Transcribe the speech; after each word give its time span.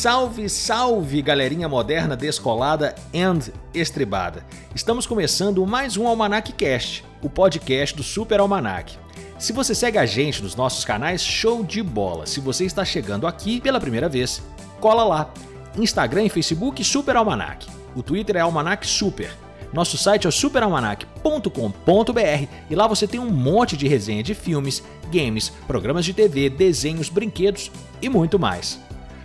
Salve, 0.00 0.48
salve, 0.48 1.20
galerinha 1.20 1.68
moderna, 1.68 2.16
descolada 2.16 2.94
and 3.14 3.52
estribada. 3.74 4.46
Estamos 4.74 5.06
começando 5.06 5.66
mais 5.66 5.98
um 5.98 6.06
Almanac 6.06 6.54
Cast, 6.54 7.04
o 7.20 7.28
podcast 7.28 7.94
do 7.94 8.02
Super 8.02 8.40
Almanac. 8.40 8.96
Se 9.38 9.52
você 9.52 9.74
segue 9.74 9.98
a 9.98 10.06
gente 10.06 10.42
nos 10.42 10.56
nossos 10.56 10.86
canais, 10.86 11.22
show 11.22 11.62
de 11.62 11.82
bola. 11.82 12.24
Se 12.24 12.40
você 12.40 12.64
está 12.64 12.82
chegando 12.82 13.26
aqui 13.26 13.60
pela 13.60 13.78
primeira 13.78 14.08
vez, 14.08 14.42
cola 14.80 15.04
lá. 15.04 15.34
Instagram 15.76 16.24
e 16.24 16.30
Facebook 16.30 16.82
Super 16.82 17.16
Almanac. 17.16 17.66
O 17.94 18.02
Twitter 18.02 18.36
é 18.36 18.40
Almanac 18.40 18.86
Super. 18.86 19.30
Nosso 19.70 19.98
site 19.98 20.26
é 20.26 20.30
superalmanac.com.br 20.30 22.48
e 22.70 22.74
lá 22.74 22.86
você 22.86 23.06
tem 23.06 23.20
um 23.20 23.30
monte 23.30 23.76
de 23.76 23.86
resenha 23.86 24.22
de 24.22 24.34
filmes, 24.34 24.82
games, 25.12 25.52
programas 25.66 26.06
de 26.06 26.14
TV, 26.14 26.48
desenhos, 26.48 27.10
brinquedos 27.10 27.70
e 28.00 28.08
muito 28.08 28.38
mais. 28.38 28.80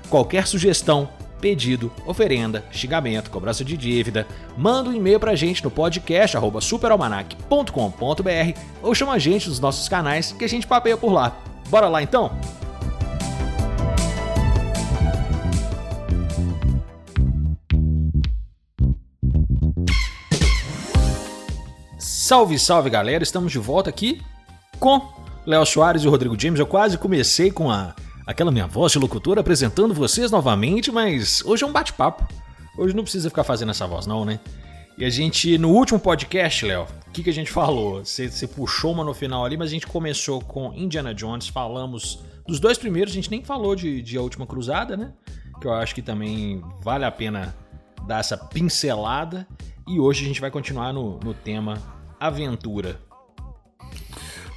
Qualquer 0.09 0.47
sugestão, 0.47 1.09
pedido, 1.41 1.91
oferenda, 2.05 2.63
xingamento, 2.71 3.29
cobrança 3.29 3.63
de 3.63 3.75
dívida, 3.77 4.27
manda 4.57 4.89
um 4.89 4.93
e-mail 4.93 5.19
pra 5.19 5.35
gente 5.35 5.63
no 5.63 5.71
podcast 5.71 6.37
superalmanac.com.br 6.61 8.59
ou 8.81 8.95
chama 8.95 9.13
a 9.13 9.19
gente 9.19 9.49
nos 9.49 9.59
nossos 9.59 9.87
canais 9.87 10.31
que 10.31 10.45
a 10.45 10.49
gente 10.49 10.65
papeia 10.65 10.97
por 10.97 11.11
lá. 11.11 11.37
Bora 11.69 11.87
lá 11.87 12.01
então? 12.01 12.31
Salve, 21.99 22.57
salve 22.57 22.89
galera, 22.89 23.23
estamos 23.23 23.51
de 23.51 23.59
volta 23.59 23.89
aqui 23.89 24.19
com 24.79 24.99
Léo 25.45 25.63
Soares 25.63 26.03
e 26.03 26.07
Rodrigo 26.07 26.35
James. 26.39 26.59
Eu 26.59 26.65
quase 26.65 26.97
comecei 26.97 27.51
com 27.51 27.69
a 27.69 27.93
aquela 28.25 28.51
minha 28.51 28.67
voz 28.67 28.91
de 28.91 28.99
locutor 28.99 29.37
apresentando 29.37 29.93
vocês 29.93 30.31
novamente, 30.31 30.91
mas 30.91 31.43
hoje 31.45 31.63
é 31.63 31.67
um 31.67 31.71
bate-papo. 31.71 32.27
Hoje 32.77 32.95
não 32.95 33.03
precisa 33.03 33.29
ficar 33.29 33.43
fazendo 33.43 33.71
essa 33.71 33.87
voz, 33.87 34.05
não, 34.05 34.25
né? 34.25 34.39
E 34.97 35.05
a 35.05 35.09
gente, 35.09 35.57
no 35.57 35.71
último 35.71 35.99
podcast, 35.99 36.65
Léo, 36.65 36.87
o 37.07 37.11
que, 37.11 37.23
que 37.23 37.29
a 37.29 37.33
gente 37.33 37.51
falou? 37.51 38.03
Você, 38.03 38.47
puxou 38.47 38.93
uma 38.93 39.03
no 39.03 39.13
final 39.13 39.45
ali, 39.45 39.57
mas 39.57 39.69
a 39.69 39.71
gente 39.71 39.87
começou 39.87 40.41
com 40.41 40.73
Indiana 40.73 41.13
Jones, 41.13 41.47
falamos 41.47 42.23
dos 42.47 42.59
dois 42.59 42.77
primeiros, 42.77 43.11
a 43.11 43.15
gente 43.15 43.29
nem 43.29 43.43
falou 43.43 43.75
de, 43.75 44.01
de 44.01 44.17
A 44.17 44.21
Última 44.21 44.45
Cruzada, 44.45 44.95
né? 44.95 45.13
Que 45.59 45.67
eu 45.67 45.73
acho 45.73 45.93
que 45.93 46.01
também 46.01 46.63
vale 46.81 47.03
a 47.05 47.11
pena 47.11 47.55
dar 48.07 48.19
essa 48.19 48.37
pincelada. 48.37 49.47
E 49.87 49.99
hoje 49.99 50.23
a 50.23 50.27
gente 50.27 50.41
vai 50.41 50.49
continuar 50.49 50.93
no, 50.93 51.19
no 51.19 51.33
tema 51.33 51.81
aventura. 52.19 52.99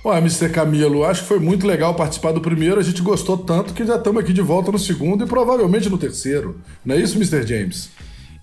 Olha, 0.04 0.18
Mr. 0.18 0.50
Camilo, 0.50 1.04
acho 1.04 1.22
que 1.22 1.28
foi 1.28 1.40
muito 1.40 1.66
legal 1.66 1.94
participar 1.94 2.32
do 2.32 2.40
primeiro. 2.40 2.78
A 2.78 2.82
gente 2.82 3.02
gostou 3.02 3.36
tanto 3.36 3.74
que 3.74 3.84
já 3.84 3.96
estamos 3.96 4.22
aqui 4.22 4.32
de 4.32 4.40
volta 4.40 4.70
no 4.70 4.78
segundo 4.78 5.24
e 5.24 5.26
provavelmente 5.26 5.88
no 5.88 5.98
terceiro. 5.98 6.60
Não 6.84 6.94
é 6.94 7.00
isso, 7.00 7.16
Mr. 7.16 7.46
James? 7.46 7.90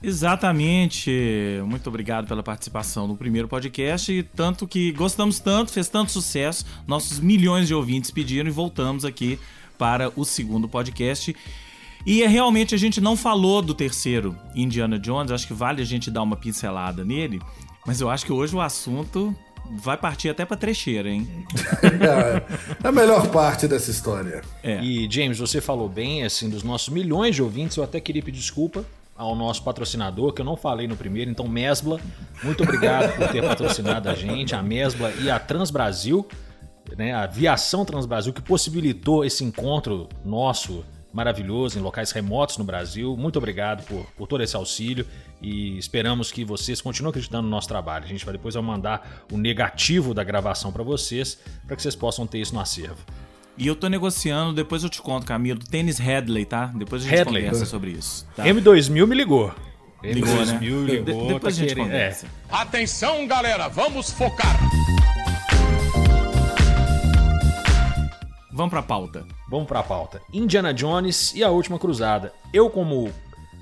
Exatamente. 0.04 1.10
Muito 1.66 1.88
obrigado 1.88 2.28
pela 2.28 2.44
participação 2.44 3.08
no 3.08 3.16
primeiro 3.16 3.48
podcast. 3.48 4.22
Tanto 4.36 4.68
que 4.68 4.92
gostamos 4.92 5.40
tanto, 5.40 5.72
fez 5.72 5.88
tanto 5.88 6.12
sucesso, 6.12 6.66
nossos 6.86 7.20
milhões 7.20 7.68
de 7.68 7.74
ouvintes 7.74 8.12
pediram 8.12 8.48
e 8.48 8.52
voltamos 8.52 9.06
aqui 9.06 9.40
para 9.78 10.12
o 10.16 10.26
segundo 10.26 10.68
podcast. 10.68 11.36
E 12.06 12.22
é, 12.22 12.28
realmente 12.28 12.76
a 12.76 12.78
gente 12.78 13.02
não 13.02 13.18
falou 13.18 13.64
do 13.64 13.74
terceiro 13.74 14.36
Indiana 14.54 15.00
Jones, 15.00 15.32
acho 15.32 15.48
que 15.48 15.54
vale 15.54 15.82
a 15.82 15.86
gente 15.86 16.12
dar 16.12 16.22
uma 16.22 16.36
pincelada 16.36 17.04
nele, 17.04 17.42
mas 17.84 18.00
eu 18.00 18.10
acho 18.10 18.26
que 18.26 18.32
hoje 18.32 18.56
o 18.56 18.62
assunto 18.62 19.36
vai 19.72 19.98
partir 19.98 20.30
até 20.30 20.46
pra 20.46 20.56
trecheira, 20.56 21.10
hein? 21.10 21.28
é 22.84 22.88
a 22.88 22.92
melhor 22.92 23.28
parte 23.30 23.68
dessa 23.68 23.92
história. 23.92 24.42
É. 24.64 24.82
E, 24.82 25.08
James, 25.10 25.40
você 25.40 25.60
falou 25.60 25.90
bem, 25.90 26.24
assim, 26.24 26.50
dos 26.50 26.64
nossos 26.64 26.90
milhões 26.90 27.36
de 27.36 27.42
ouvintes, 27.42 27.78
eu 27.78 27.84
até 27.84 28.00
queria 28.00 28.22
pedir 28.22 28.40
desculpa 28.40 28.86
ao 29.16 29.34
nosso 29.36 29.64
patrocinador, 29.64 30.34
que 30.34 30.42
eu 30.42 30.46
não 30.46 30.58
falei 30.58 30.88
no 30.88 30.98
primeiro, 30.98 31.32
então 31.32 31.48
Mesbla, 31.48 32.02
muito 32.44 32.64
obrigado 32.64 33.16
por 33.16 33.30
ter 33.30 33.42
patrocinado 33.42 34.10
a 34.10 34.14
gente, 34.14 34.54
a 34.54 34.62
Mesbla 34.62 35.12
e 35.22 35.30
a 35.30 35.40
Transbrasil, 35.40 36.28
né, 36.98 37.14
a 37.14 37.24
Aviação 37.24 37.86
Transbrasil, 37.86 38.34
que 38.34 38.42
possibilitou 38.42 39.24
esse 39.24 39.44
encontro 39.44 40.10
nosso 40.24 40.84
maravilhoso 41.16 41.80
em 41.80 41.82
locais 41.82 42.12
remotos 42.12 42.58
no 42.58 42.66
Brasil. 42.66 43.16
Muito 43.18 43.38
obrigado 43.38 43.86
por, 43.86 44.06
por 44.18 44.28
todo 44.28 44.44
esse 44.44 44.54
auxílio 44.54 45.08
e 45.42 45.78
esperamos 45.78 46.30
que 46.30 46.44
vocês 46.44 46.82
continuem 46.82 47.12
acreditando 47.12 47.44
no 47.44 47.50
nosso 47.50 47.70
trabalho. 47.70 48.04
A 48.04 48.08
gente 48.08 48.26
vai 48.26 48.34
depois 48.34 48.54
mandar 48.58 49.24
o 49.32 49.38
negativo 49.38 50.14
da 50.14 50.26
gravação 50.26 50.74
para 50.74 50.84
vocês, 50.84 51.40
para 51.66 51.78
que 51.78 51.82
vocês 51.82 51.96
possam 51.96 52.28
ter 52.28 52.40
isso 52.40 52.54
no 52.54 52.60
acervo. 52.60 52.98
E 53.58 53.66
eu 53.66 53.76
tô 53.78 53.88
negociando, 53.88 54.52
depois 54.52 54.84
eu 54.84 54.90
te 54.90 55.02
conto, 55.02 55.26
Camilo, 55.26 55.60
tênis 55.60 55.98
Headley, 55.98 56.44
tá? 56.44 56.66
Depois 56.76 57.04
a 57.04 57.06
gente 57.06 57.16
Headley. 57.16 57.44
conversa 57.46 57.66
sobre 57.66 57.92
isso. 57.92 58.28
Tá? 58.36 58.44
M2000 58.44 59.08
me 59.08 59.16
ligou. 59.16 59.54
Ligou, 60.04 60.30
M2000 60.30 60.46
né? 60.46 60.60
ligou. 60.60 61.28
De 61.28 61.34
depois 61.34 61.42
tá 61.42 61.48
a 61.48 61.52
gente 61.52 61.70
querendo. 61.70 61.86
conversa. 61.86 62.26
É. 62.26 62.56
Atenção, 62.56 63.26
galera, 63.26 63.70
vamos 63.70 64.12
focar. 64.12 64.60
Vamos 68.56 68.70
pra 68.70 68.82
pauta. 68.82 69.28
Vamos 69.50 69.68
pra 69.68 69.84
pauta. 69.84 70.22
Indiana 70.32 70.74
Jones 70.74 71.36
e 71.36 71.44
a 71.44 71.50
Última 71.50 71.78
Cruzada. 71.78 72.32
Eu, 72.54 72.70
como 72.70 73.12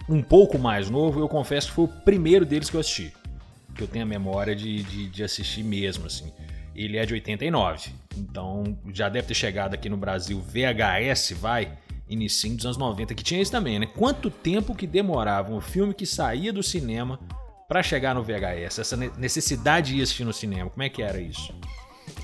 um 0.08 0.22
pouco 0.22 0.60
mais 0.60 0.88
novo, 0.88 1.20
eu 1.20 1.28
confesso 1.28 1.70
que 1.70 1.74
foi 1.74 1.86
o 1.86 1.88
primeiro 1.88 2.46
deles 2.46 2.70
que 2.70 2.76
eu 2.76 2.80
assisti. 2.80 3.12
Que 3.74 3.82
eu 3.82 3.88
tenho 3.88 4.06
a 4.06 4.08
memória 4.08 4.56
de, 4.56 4.84
de, 4.84 5.10
de 5.10 5.24
assistir 5.24 5.64
mesmo, 5.64 6.06
assim. 6.06 6.32
Ele 6.76 6.98
é 6.98 7.08
de 7.08 7.14
89. 7.16 7.90
Então 8.16 8.78
já 8.94 9.10
deve 9.10 9.28
ter 9.28 9.34
chegado 9.34 9.74
aqui 9.74 9.90
no 9.90 9.98
Brasil 9.98 10.40
VHS, 10.40 11.32
vai, 11.40 11.76
início 12.08 12.56
dos 12.56 12.66
anos 12.66 12.78
90, 12.78 13.16
que 13.16 13.24
tinha 13.24 13.42
isso 13.42 13.52
também, 13.52 13.80
né? 13.80 13.88
Quanto 13.88 14.30
tempo 14.30 14.76
que 14.76 14.86
demorava 14.86 15.52
um 15.52 15.60
filme 15.60 15.96
que 15.96 16.06
saía 16.06 16.54
do 16.54 16.62
cinema 16.62 17.20
para 17.68 17.82
chegar 17.82 18.14
no 18.14 18.22
VHS? 18.22 18.78
Essa 18.78 18.96
necessidade 18.96 19.96
de 19.96 20.04
assistir 20.04 20.24
no 20.24 20.34
cinema, 20.34 20.70
como 20.70 20.84
é 20.84 20.90
que 20.90 21.02
era 21.02 21.20
isso? 21.20 21.52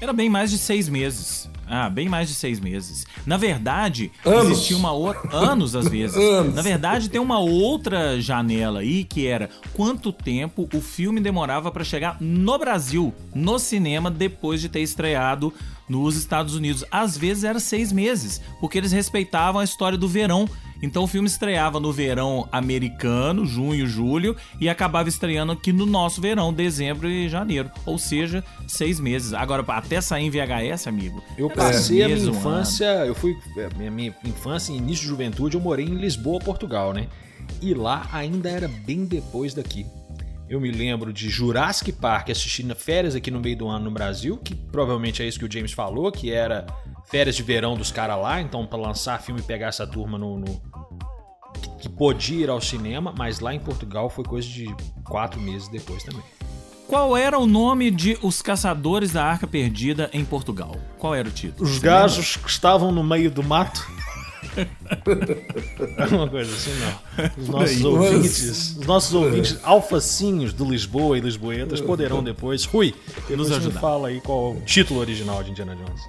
Era 0.01 0.13
bem 0.13 0.29
mais 0.29 0.49
de 0.49 0.57
seis 0.57 0.87
meses. 0.87 1.49
Ah, 1.71 1.87
bem 1.87 2.09
mais 2.09 2.27
de 2.27 2.33
seis 2.33 2.59
meses. 2.59 3.05
Na 3.27 3.37
verdade, 3.37 4.11
anos. 4.25 4.51
existia 4.53 4.75
uma 4.75 4.91
outra. 4.91 5.29
Anos, 5.31 5.75
às 5.75 5.87
vezes. 5.87 6.17
anos. 6.17 6.55
Na 6.55 6.63
verdade, 6.63 7.09
tem 7.09 7.21
uma 7.21 7.37
outra 7.37 8.19
janela 8.19 8.79
aí 8.79 9.03
que 9.03 9.27
era 9.27 9.49
quanto 9.73 10.11
tempo 10.11 10.67
o 10.73 10.81
filme 10.81 11.19
demorava 11.19 11.71
para 11.71 11.83
chegar 11.83 12.17
no 12.19 12.57
Brasil, 12.57 13.13
no 13.35 13.59
cinema, 13.59 14.09
depois 14.09 14.61
de 14.61 14.67
ter 14.67 14.79
estreado 14.81 15.53
nos 15.87 16.15
Estados 16.15 16.55
Unidos. 16.55 16.83
Às 16.89 17.15
vezes 17.15 17.43
era 17.43 17.59
seis 17.59 17.91
meses, 17.91 18.41
porque 18.59 18.79
eles 18.79 18.91
respeitavam 18.91 19.61
a 19.61 19.63
história 19.63 19.97
do 19.97 20.07
verão 20.07 20.49
então 20.81 21.03
o 21.03 21.07
filme 21.07 21.27
estreava 21.27 21.79
no 21.79 21.91
verão 21.91 22.47
americano, 22.51 23.45
junho, 23.45 23.85
julho, 23.85 24.35
e 24.59 24.69
acabava 24.69 25.09
estreando 25.09 25.51
aqui 25.51 25.73
no 25.73 25.85
nosso 25.85 26.21
verão, 26.21 26.53
dezembro 26.53 27.09
e 27.09 27.27
janeiro. 27.27 27.69
Ou 27.85 27.97
seja, 27.97 28.43
seis 28.67 28.99
meses. 28.99 29.33
Agora, 29.33 29.63
até 29.67 29.99
sair 30.01 30.25
em 30.25 30.29
VHS, 30.29 30.87
amigo. 30.87 31.21
Eu 31.37 31.49
passei 31.49 32.03
a 32.03 32.07
minha 32.07 32.29
infância, 32.29 32.85
eu 33.05 33.15
fui. 33.15 33.37
É, 33.57 33.69
minha, 33.77 33.91
minha 33.91 34.15
infância 34.25 34.71
e 34.71 34.77
início 34.77 35.03
de 35.03 35.09
juventude, 35.09 35.55
eu 35.55 35.61
morei 35.61 35.85
em 35.85 35.95
Lisboa, 35.95 36.39
Portugal, 36.39 36.93
né? 36.93 37.07
E 37.61 37.73
lá 37.73 38.07
ainda 38.11 38.49
era 38.49 38.67
bem 38.67 39.05
depois 39.05 39.53
daqui. 39.53 39.85
Eu 40.49 40.59
me 40.59 40.71
lembro 40.71 41.13
de 41.13 41.29
Jurassic 41.29 41.91
Park 41.91 42.31
assistindo 42.31 42.75
férias 42.75 43.13
aqui 43.13 43.29
no 43.29 43.39
meio 43.39 43.55
do 43.55 43.67
ano 43.67 43.85
no 43.85 43.91
Brasil, 43.91 44.35
que 44.35 44.55
provavelmente 44.55 45.21
é 45.21 45.27
isso 45.27 45.37
que 45.37 45.45
o 45.45 45.51
James 45.51 45.71
falou, 45.71 46.11
que 46.11 46.31
era 46.31 46.65
férias 47.05 47.35
de 47.35 47.43
verão 47.43 47.77
dos 47.77 47.91
caras 47.91 48.19
lá, 48.19 48.41
então 48.41 48.65
para 48.65 48.79
lançar 48.79 49.21
filme 49.21 49.41
e 49.41 49.43
pegar 49.43 49.67
essa 49.67 49.85
turma 49.85 50.17
no, 50.17 50.39
no, 50.39 50.59
que 51.79 51.87
podia 51.87 52.45
ir 52.45 52.49
ao 52.49 52.59
cinema, 52.59 53.13
mas 53.15 53.39
lá 53.39 53.53
em 53.53 53.59
Portugal 53.59 54.09
foi 54.09 54.23
coisa 54.23 54.47
de 54.47 54.65
quatro 55.03 55.39
meses 55.39 55.67
depois 55.67 56.03
também. 56.03 56.23
Qual 56.87 57.15
era 57.15 57.37
o 57.37 57.45
nome 57.45 57.91
de 57.91 58.17
Os 58.23 58.41
Caçadores 58.41 59.11
da 59.11 59.23
Arca 59.23 59.45
Perdida 59.45 60.09
em 60.11 60.25
Portugal? 60.25 60.75
Qual 60.97 61.13
era 61.13 61.29
o 61.29 61.31
título? 61.31 61.69
Os 61.69 61.77
gajos 61.77 62.37
que 62.37 62.49
estavam 62.49 62.91
no 62.91 63.03
meio 63.03 63.29
do 63.29 63.43
mato. 63.43 63.87
Uma 66.11 66.27
coisa 66.27 66.53
assim, 66.53 66.71
não. 66.79 67.29
Os 67.37 67.49
nossos 67.49 67.83
ouvintes, 67.83 68.77
os 68.77 68.85
nossos 68.87 69.13
ouvintes 69.13 69.59
alfacinhos 69.63 70.53
de 70.53 70.63
Lisboa 70.63 71.17
e 71.17 71.21
Lisboetas 71.21 71.81
poderão 71.81 72.23
depois. 72.23 72.65
Rui, 72.65 72.93
nos 73.29 73.51
ajudar. 73.51 73.79
Fala 73.79 74.07
aí 74.09 74.21
qual 74.21 74.53
é 74.53 74.57
o 74.57 74.61
título 74.61 74.99
original 74.99 75.43
de 75.43 75.51
Indiana 75.51 75.75
Jones. 75.75 76.01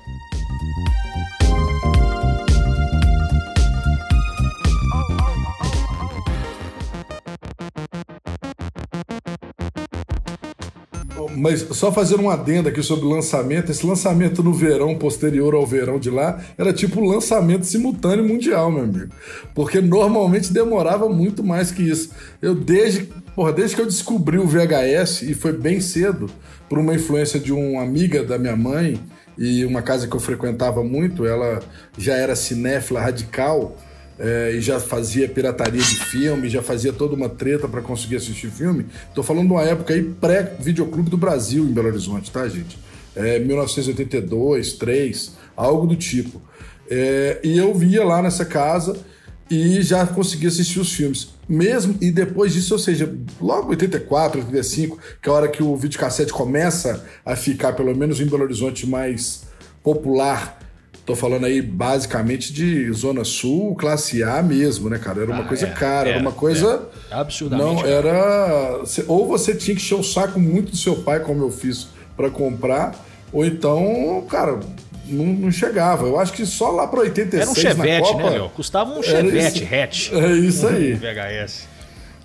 Mas 11.41 11.61
só 11.73 11.91
fazer 11.91 12.21
um 12.21 12.29
adendo 12.29 12.69
aqui 12.69 12.83
sobre 12.83 13.07
o 13.07 13.09
lançamento. 13.09 13.71
Esse 13.71 13.87
lançamento 13.87 14.43
no 14.43 14.53
verão, 14.53 14.95
posterior 14.95 15.55
ao 15.55 15.67
verão 15.67 15.99
de 15.99 16.11
lá, 16.11 16.39
era 16.59 16.71
tipo 16.71 17.01
lançamento 17.01 17.65
simultâneo 17.65 18.29
mundial, 18.29 18.71
meu 18.71 18.85
amigo. 18.85 19.11
Porque 19.55 19.81
normalmente 19.81 20.53
demorava 20.53 21.09
muito 21.09 21.43
mais 21.43 21.71
que 21.71 21.83
isso. 21.83 22.11
Eu 22.43 22.55
desde, 22.55 23.09
porra, 23.35 23.55
desde 23.55 23.75
que 23.75 23.81
eu 23.81 23.87
descobri 23.87 24.37
o 24.37 24.47
VHS, 24.47 25.23
e 25.23 25.33
foi 25.33 25.55
bem 25.55 25.81
cedo, 25.81 26.29
por 26.69 26.79
uma 26.79 26.95
influência 26.95 27.41
de 27.41 27.55
uma 27.55 27.83
amiga 27.83 28.23
da 28.23 28.39
minha 28.39 28.55
mãe, 28.55 29.01
e 29.39 29.65
uma 29.65 29.81
casa 29.81 30.07
que 30.07 30.15
eu 30.15 30.21
frequentava 30.21 30.85
muito, 30.85 31.25
ela 31.25 31.61
já 31.97 32.17
era 32.17 32.37
cinéfila 32.37 33.01
radical. 33.01 33.79
É, 34.21 34.53
e 34.53 34.61
já 34.61 34.79
fazia 34.79 35.27
pirataria 35.27 35.81
de 35.81 35.97
filme, 35.97 36.49
já 36.49 36.63
fazia 36.63 36.93
toda 36.93 37.15
uma 37.15 37.29
treta 37.29 37.67
para 37.67 37.81
conseguir 37.81 38.17
assistir 38.17 38.51
filme. 38.51 38.87
Tô 39.15 39.23
falando 39.23 39.47
de 39.47 39.53
uma 39.55 39.63
época 39.63 39.95
aí 39.95 40.03
pré-videoclube 40.03 41.09
do 41.09 41.17
Brasil 41.17 41.65
em 41.65 41.73
Belo 41.73 41.89
Horizonte, 41.89 42.31
tá, 42.31 42.47
gente? 42.47 42.79
É, 43.17 43.39
1982, 43.39 44.75
3, 44.75 45.33
algo 45.57 45.87
do 45.87 45.97
tipo. 45.97 46.41
É, 46.89 47.41
e 47.43 47.57
eu 47.57 47.75
via 47.75 48.05
lá 48.05 48.21
nessa 48.21 48.45
casa 48.45 48.95
e 49.51 49.81
já 49.81 50.07
conseguia 50.07 50.49
assistir 50.49 50.81
os 50.81 50.93
filmes. 50.93 51.31
Mesmo, 51.49 51.97
e 52.01 52.13
depois 52.13 52.53
disso, 52.53 52.75
ou 52.75 52.79
seja, 52.79 53.13
logo 53.41 53.71
84, 53.71 54.41
85, 54.41 54.99
que 55.21 55.29
é 55.29 55.33
a 55.33 55.35
hora 55.35 55.49
que 55.49 55.63
o 55.63 55.75
videocassete 55.77 56.33
começa 56.33 57.05
a 57.25 57.35
ficar, 57.35 57.73
pelo 57.73 57.97
menos 57.97 58.21
em 58.21 58.27
Belo 58.27 58.45
Horizonte, 58.45 58.87
mais 58.87 59.45
popular 59.83 60.61
Tô 61.11 61.17
falando 61.17 61.45
aí 61.45 61.61
basicamente 61.61 62.53
de 62.53 62.93
Zona 62.93 63.25
Sul, 63.25 63.75
classe 63.75 64.23
A 64.23 64.41
mesmo, 64.41 64.89
né, 64.89 64.97
cara? 64.97 65.23
Era 65.23 65.33
uma 65.33 65.43
ah, 65.43 65.49
coisa 65.49 65.67
é, 65.67 65.71
cara, 65.71 66.09
era 66.09 66.21
uma 66.21 66.31
coisa. 66.31 66.89
É, 67.11 67.15
absurdamente. 67.15 67.83
Não, 67.83 67.85
era. 67.85 68.81
Ou 69.09 69.27
você 69.27 69.53
tinha 69.53 69.75
que 69.75 69.83
encher 69.83 69.97
o 69.97 70.05
saco 70.05 70.39
muito 70.39 70.71
do 70.71 70.77
seu 70.77 71.03
pai, 71.03 71.19
como 71.19 71.43
eu 71.43 71.51
fiz, 71.51 71.89
para 72.17 72.31
comprar, 72.31 72.95
ou 73.33 73.45
então, 73.45 74.25
cara, 74.31 74.61
não, 75.05 75.25
não, 75.25 75.51
chegava. 75.51 76.07
Eu 76.07 76.17
acho 76.17 76.33
que 76.33 76.47
só 76.47 76.71
lá 76.71 76.87
para 76.87 77.01
86 77.01 77.43
Era 77.43 77.51
um 77.51 77.55
Chevette, 77.57 78.09
Copa, 78.13 78.23
né, 78.23 78.31
meu? 78.31 78.49
Custava 78.51 78.93
um 78.93 79.03
Chevette 79.03 79.65
hatch. 79.65 80.13
É 80.13 80.31
isso 80.31 80.69
aí. 80.69 80.93
VHS. 80.93 81.67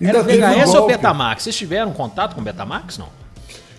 Ainda 0.00 0.18
era 0.18 0.22
VHS 0.22 0.74
ou 0.74 0.86
Betamax? 0.86 1.42
Vocês 1.42 1.56
tiveram 1.56 1.92
contato 1.92 2.36
com 2.36 2.40
Betamax, 2.40 2.98
não? 2.98 3.08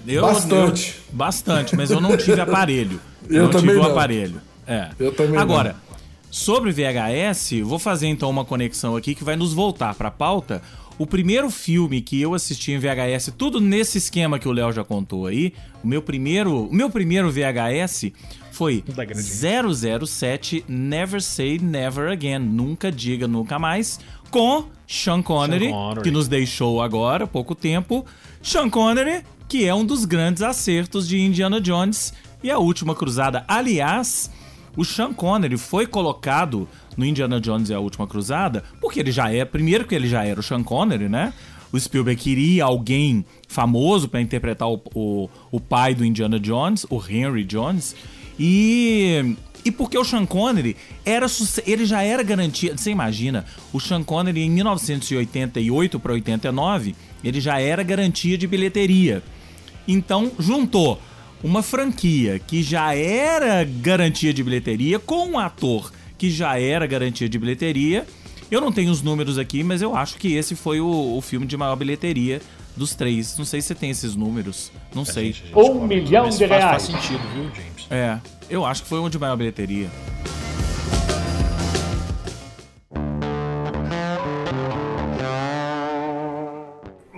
Eu, 0.05 0.21
bastante. 0.21 1.01
Eu, 1.07 1.15
bastante, 1.15 1.77
mas 1.77 1.91
eu 1.91 2.01
não 2.01 2.17
tive 2.17 2.41
aparelho. 2.41 2.99
eu, 3.29 3.43
eu 3.43 3.49
também 3.49 3.69
tive 3.69 3.79
o 3.79 3.89
aparelho. 3.89 4.41
É. 4.67 4.89
Eu 4.99 5.13
também. 5.13 5.39
Agora, 5.39 5.75
não. 5.89 5.97
sobre 6.29 6.71
VHS, 6.71 7.61
vou 7.63 7.79
fazer 7.79 8.07
então 8.07 8.29
uma 8.29 8.45
conexão 8.45 8.95
aqui 8.95 9.15
que 9.15 9.23
vai 9.23 9.35
nos 9.35 9.53
voltar 9.53 9.95
para 9.95 10.09
a 10.09 10.11
pauta. 10.11 10.61
O 10.99 11.05
primeiro 11.05 11.51
filme 11.51 12.01
que 12.01 12.19
eu 12.19 12.33
assisti 12.33 12.71
em 12.71 12.79
VHS, 12.79 13.31
tudo 13.37 13.61
nesse 13.61 13.99
esquema 13.99 14.39
que 14.39 14.47
o 14.47 14.51
Léo 14.51 14.71
já 14.71 14.83
contou 14.83 15.27
aí, 15.27 15.53
o 15.83 15.87
meu 15.87 16.01
primeiro, 16.01 16.63
o 16.63 16.73
meu 16.73 16.89
primeiro 16.89 17.31
VHS 17.31 18.11
foi 18.51 18.83
007 20.03 20.65
Never 20.67 21.21
Say 21.21 21.59
Never 21.59 22.11
Again, 22.11 22.39
Nunca 22.39 22.91
Diga 22.91 23.27
Nunca 23.27 23.59
Mais, 23.59 23.99
com 24.31 24.65
Sean 24.87 25.21
Connery, 25.21 25.65
Sean 25.65 25.71
Connery, 25.71 26.01
que 26.01 26.09
nos 26.09 26.27
deixou 26.27 26.81
agora 26.81 27.25
há 27.25 27.27
pouco 27.27 27.53
tempo. 27.53 28.03
Sean 28.41 28.67
Connery, 28.67 29.23
que 29.47 29.65
é 29.65 29.75
um 29.75 29.85
dos 29.85 30.03
grandes 30.03 30.41
acertos 30.41 31.07
de 31.07 31.19
Indiana 31.19 31.61
Jones 31.61 32.11
e 32.43 32.49
a 32.49 32.57
Última 32.57 32.95
Cruzada. 32.95 33.45
Aliás, 33.47 34.31
o 34.77 34.85
Sean 34.85 35.11
Connery 35.11 35.57
foi 35.57 35.87
colocado 35.87 36.69
no 36.95 37.03
Indiana 37.03 37.41
Jones 37.41 37.69
e 37.69 37.73
a 37.73 37.79
Última 37.79 38.07
Cruzada 38.07 38.63
porque 38.79 38.99
ele 38.99 39.11
já 39.11 39.33
é, 39.33 39.43
primeiro 39.43 39.85
que 39.85 39.95
ele 39.95 40.07
já 40.07 40.23
era 40.23 40.39
o 40.39 40.43
Sean 40.43 40.63
Connery, 40.63 41.09
né? 41.09 41.33
O 41.73 41.77
Spielberg 41.77 42.21
queria 42.21 42.63
alguém 42.63 43.25
famoso 43.47 44.07
para 44.07 44.21
interpretar 44.21 44.69
o, 44.69 44.81
o, 44.93 45.29
o, 45.51 45.59
pai 45.59 45.93
do 45.93 46.05
Indiana 46.05 46.39
Jones, 46.39 46.85
o 46.89 47.03
Henry 47.03 47.43
Jones, 47.43 47.93
e 48.39 49.35
e 49.65 49.71
porque 49.71 49.97
o 49.97 50.05
Sean 50.05 50.25
Connery 50.25 50.77
era 51.03 51.25
ele 51.65 51.85
já 51.85 52.01
era 52.01 52.23
garantia, 52.23 52.77
você 52.77 52.89
imagina, 52.89 53.43
o 53.73 53.81
Sean 53.81 54.01
Connery 54.01 54.43
em 54.43 54.49
1988 54.49 55.99
para 55.99 56.13
89, 56.13 56.95
ele 57.21 57.41
já 57.41 57.59
era 57.59 57.83
garantia 57.83 58.37
de 58.37 58.47
bilheteria. 58.47 59.21
Então, 59.85 60.31
juntou 60.39 61.01
uma 61.43 61.61
franquia 61.61 62.39
que 62.39 62.63
já 62.63 62.95
era 62.95 63.63
garantia 63.63 64.33
de 64.33 64.43
bilheteria 64.43 64.99
com 64.99 65.27
um 65.27 65.39
ator 65.39 65.91
que 66.17 66.29
já 66.29 66.59
era 66.59 66.87
garantia 66.87 67.29
de 67.29 67.37
bilheteria. 67.37 68.05
Eu 68.49 68.61
não 68.61 68.71
tenho 68.71 68.91
os 68.91 69.01
números 69.01 69.37
aqui, 69.37 69.63
mas 69.63 69.81
eu 69.81 69.95
acho 69.95 70.17
que 70.17 70.33
esse 70.33 70.55
foi 70.55 70.79
o, 70.79 71.17
o 71.17 71.21
filme 71.21 71.45
de 71.45 71.55
maior 71.55 71.75
bilheteria 71.75 72.41
dos 72.75 72.95
três. 72.95 73.37
Não 73.37 73.45
sei 73.45 73.61
se 73.61 73.67
você 73.67 73.75
tem 73.75 73.89
esses 73.89 74.15
números. 74.15 74.71
Não 74.95 75.03
é, 75.03 75.05
sei. 75.05 75.33
Gente, 75.33 75.47
gente, 75.47 75.59
um 75.59 75.85
milhão 75.85 76.29
de 76.29 76.45
reais. 76.45 76.63
Faz 76.63 76.83
sentido, 76.83 77.21
viu, 77.33 77.43
James? 77.53 77.87
É, 77.89 78.19
eu 78.49 78.65
acho 78.65 78.83
que 78.83 78.89
foi 78.89 78.99
um 78.99 79.09
de 79.09 79.19
maior 79.19 79.35
bilheteria. 79.35 79.89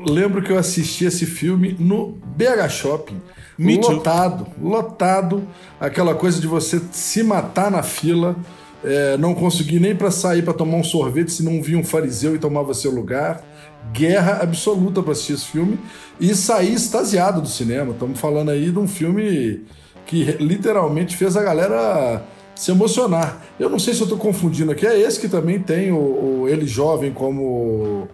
Lembro 0.05 0.41
que 0.41 0.51
eu 0.51 0.57
assisti 0.57 1.05
esse 1.05 1.25
filme 1.25 1.75
no 1.77 2.17
BH 2.35 2.69
Shopping. 2.69 3.21
Me 3.59 3.75
lotado, 3.75 4.45
too. 4.45 4.69
lotado. 4.69 5.43
Aquela 5.79 6.15
coisa 6.15 6.39
de 6.39 6.47
você 6.47 6.81
se 6.91 7.21
matar 7.21 7.69
na 7.69 7.83
fila, 7.83 8.35
é, 8.83 9.17
não 9.17 9.35
conseguir 9.35 9.79
nem 9.79 9.93
para 9.93 10.09
sair 10.09 10.41
para 10.41 10.53
tomar 10.53 10.77
um 10.77 10.83
sorvete 10.83 11.31
se 11.33 11.43
não 11.43 11.61
via 11.61 11.77
um 11.77 11.83
fariseu 11.83 12.33
e 12.35 12.39
tomava 12.39 12.73
seu 12.73 12.91
lugar. 12.91 13.43
Guerra 13.91 14.39
absoluta 14.41 15.03
para 15.03 15.11
assistir 15.11 15.33
esse 15.33 15.45
filme 15.45 15.77
e 16.19 16.33
sair 16.33 16.73
extasiado 16.73 17.41
do 17.41 17.47
cinema. 17.47 17.91
Estamos 17.91 18.19
falando 18.19 18.49
aí 18.49 18.71
de 18.71 18.79
um 18.79 18.87
filme 18.87 19.65
que 20.05 20.23
literalmente 20.39 21.17
fez 21.17 21.35
a 21.35 21.43
galera 21.43 22.23
se 22.55 22.71
emocionar. 22.71 23.41
Eu 23.59 23.69
não 23.69 23.79
sei 23.79 23.93
se 23.93 24.01
eu 24.01 24.05
estou 24.05 24.17
confundindo 24.17 24.71
aqui. 24.71 24.85
É 24.85 24.99
esse 24.99 25.19
que 25.19 25.29
também 25.29 25.59
tem 25.59 25.91
o, 25.91 25.97
o 26.41 26.47
ele 26.47 26.65
jovem 26.65 27.11
como 27.11 28.07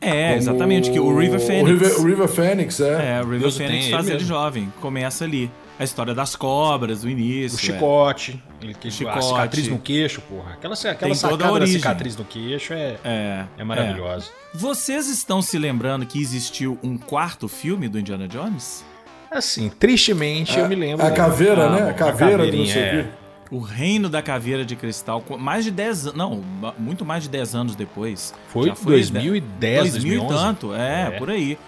é, 0.00 0.28
Como 0.28 0.36
exatamente, 0.36 0.90
que 0.90 1.00
o 1.00 1.18
River 1.18 1.40
Phoenix. 1.40 1.62
O 1.62 1.72
River, 1.72 2.00
o 2.00 2.04
River 2.04 2.28
Phoenix, 2.28 2.80
é. 2.80 3.18
É, 3.18 3.20
o 3.20 3.24
River 3.24 3.40
Deus 3.40 3.56
Phoenix 3.56 3.88
faz 3.88 4.08
ele 4.08 4.24
jovem, 4.24 4.72
começa 4.80 5.24
ali. 5.24 5.50
A 5.78 5.84
história 5.84 6.14
das 6.14 6.34
cobras, 6.34 7.02
do 7.02 7.10
início. 7.10 7.58
O 7.58 7.60
chicote, 7.60 8.42
é. 8.62 8.64
ele 8.64 8.74
que 8.74 8.90
chicote. 8.90 9.18
a 9.18 9.22
cicatriz 9.22 9.68
no 9.68 9.78
queixo, 9.78 10.22
porra. 10.22 10.52
Aquela, 10.52 10.74
aquela 10.74 11.14
sacada 11.14 11.60
da 11.60 11.66
cicatriz 11.66 12.16
no 12.16 12.24
queixo 12.24 12.72
é, 12.72 12.96
é, 13.04 13.44
é 13.58 13.64
maravilhosa. 13.64 14.30
É. 14.30 14.56
Vocês 14.56 15.06
estão 15.06 15.42
se 15.42 15.58
lembrando 15.58 16.06
que 16.06 16.18
existiu 16.18 16.78
um 16.82 16.96
quarto 16.96 17.46
filme 17.46 17.88
do 17.88 17.98
Indiana 17.98 18.26
Jones? 18.26 18.82
Assim, 19.30 19.68
tristemente 19.68 20.58
eu 20.58 20.66
me 20.66 20.74
lembro. 20.74 21.04
A 21.04 21.10
caveira, 21.10 21.68
né? 21.68 21.90
A 21.90 21.92
caveira 21.92 22.46
do 22.46 22.62
é. 22.62 23.06
O 23.50 23.60
Reino 23.60 24.08
da 24.08 24.20
Caveira 24.20 24.64
de 24.64 24.74
Cristal, 24.74 25.22
mais 25.38 25.64
de 25.64 25.70
10 25.70 26.06
anos, 26.08 26.16
não, 26.16 26.44
muito 26.78 27.04
mais 27.04 27.22
de 27.22 27.28
10 27.28 27.54
anos 27.54 27.76
depois. 27.76 28.34
Foi, 28.48 28.74
foi 28.74 28.92
2010, 28.94 29.92
2000 29.92 30.24
e 30.24 30.28
tanto, 30.28 30.74
é, 30.74 31.02
é, 31.02 31.10
por 31.12 31.30
aí. 31.30 31.58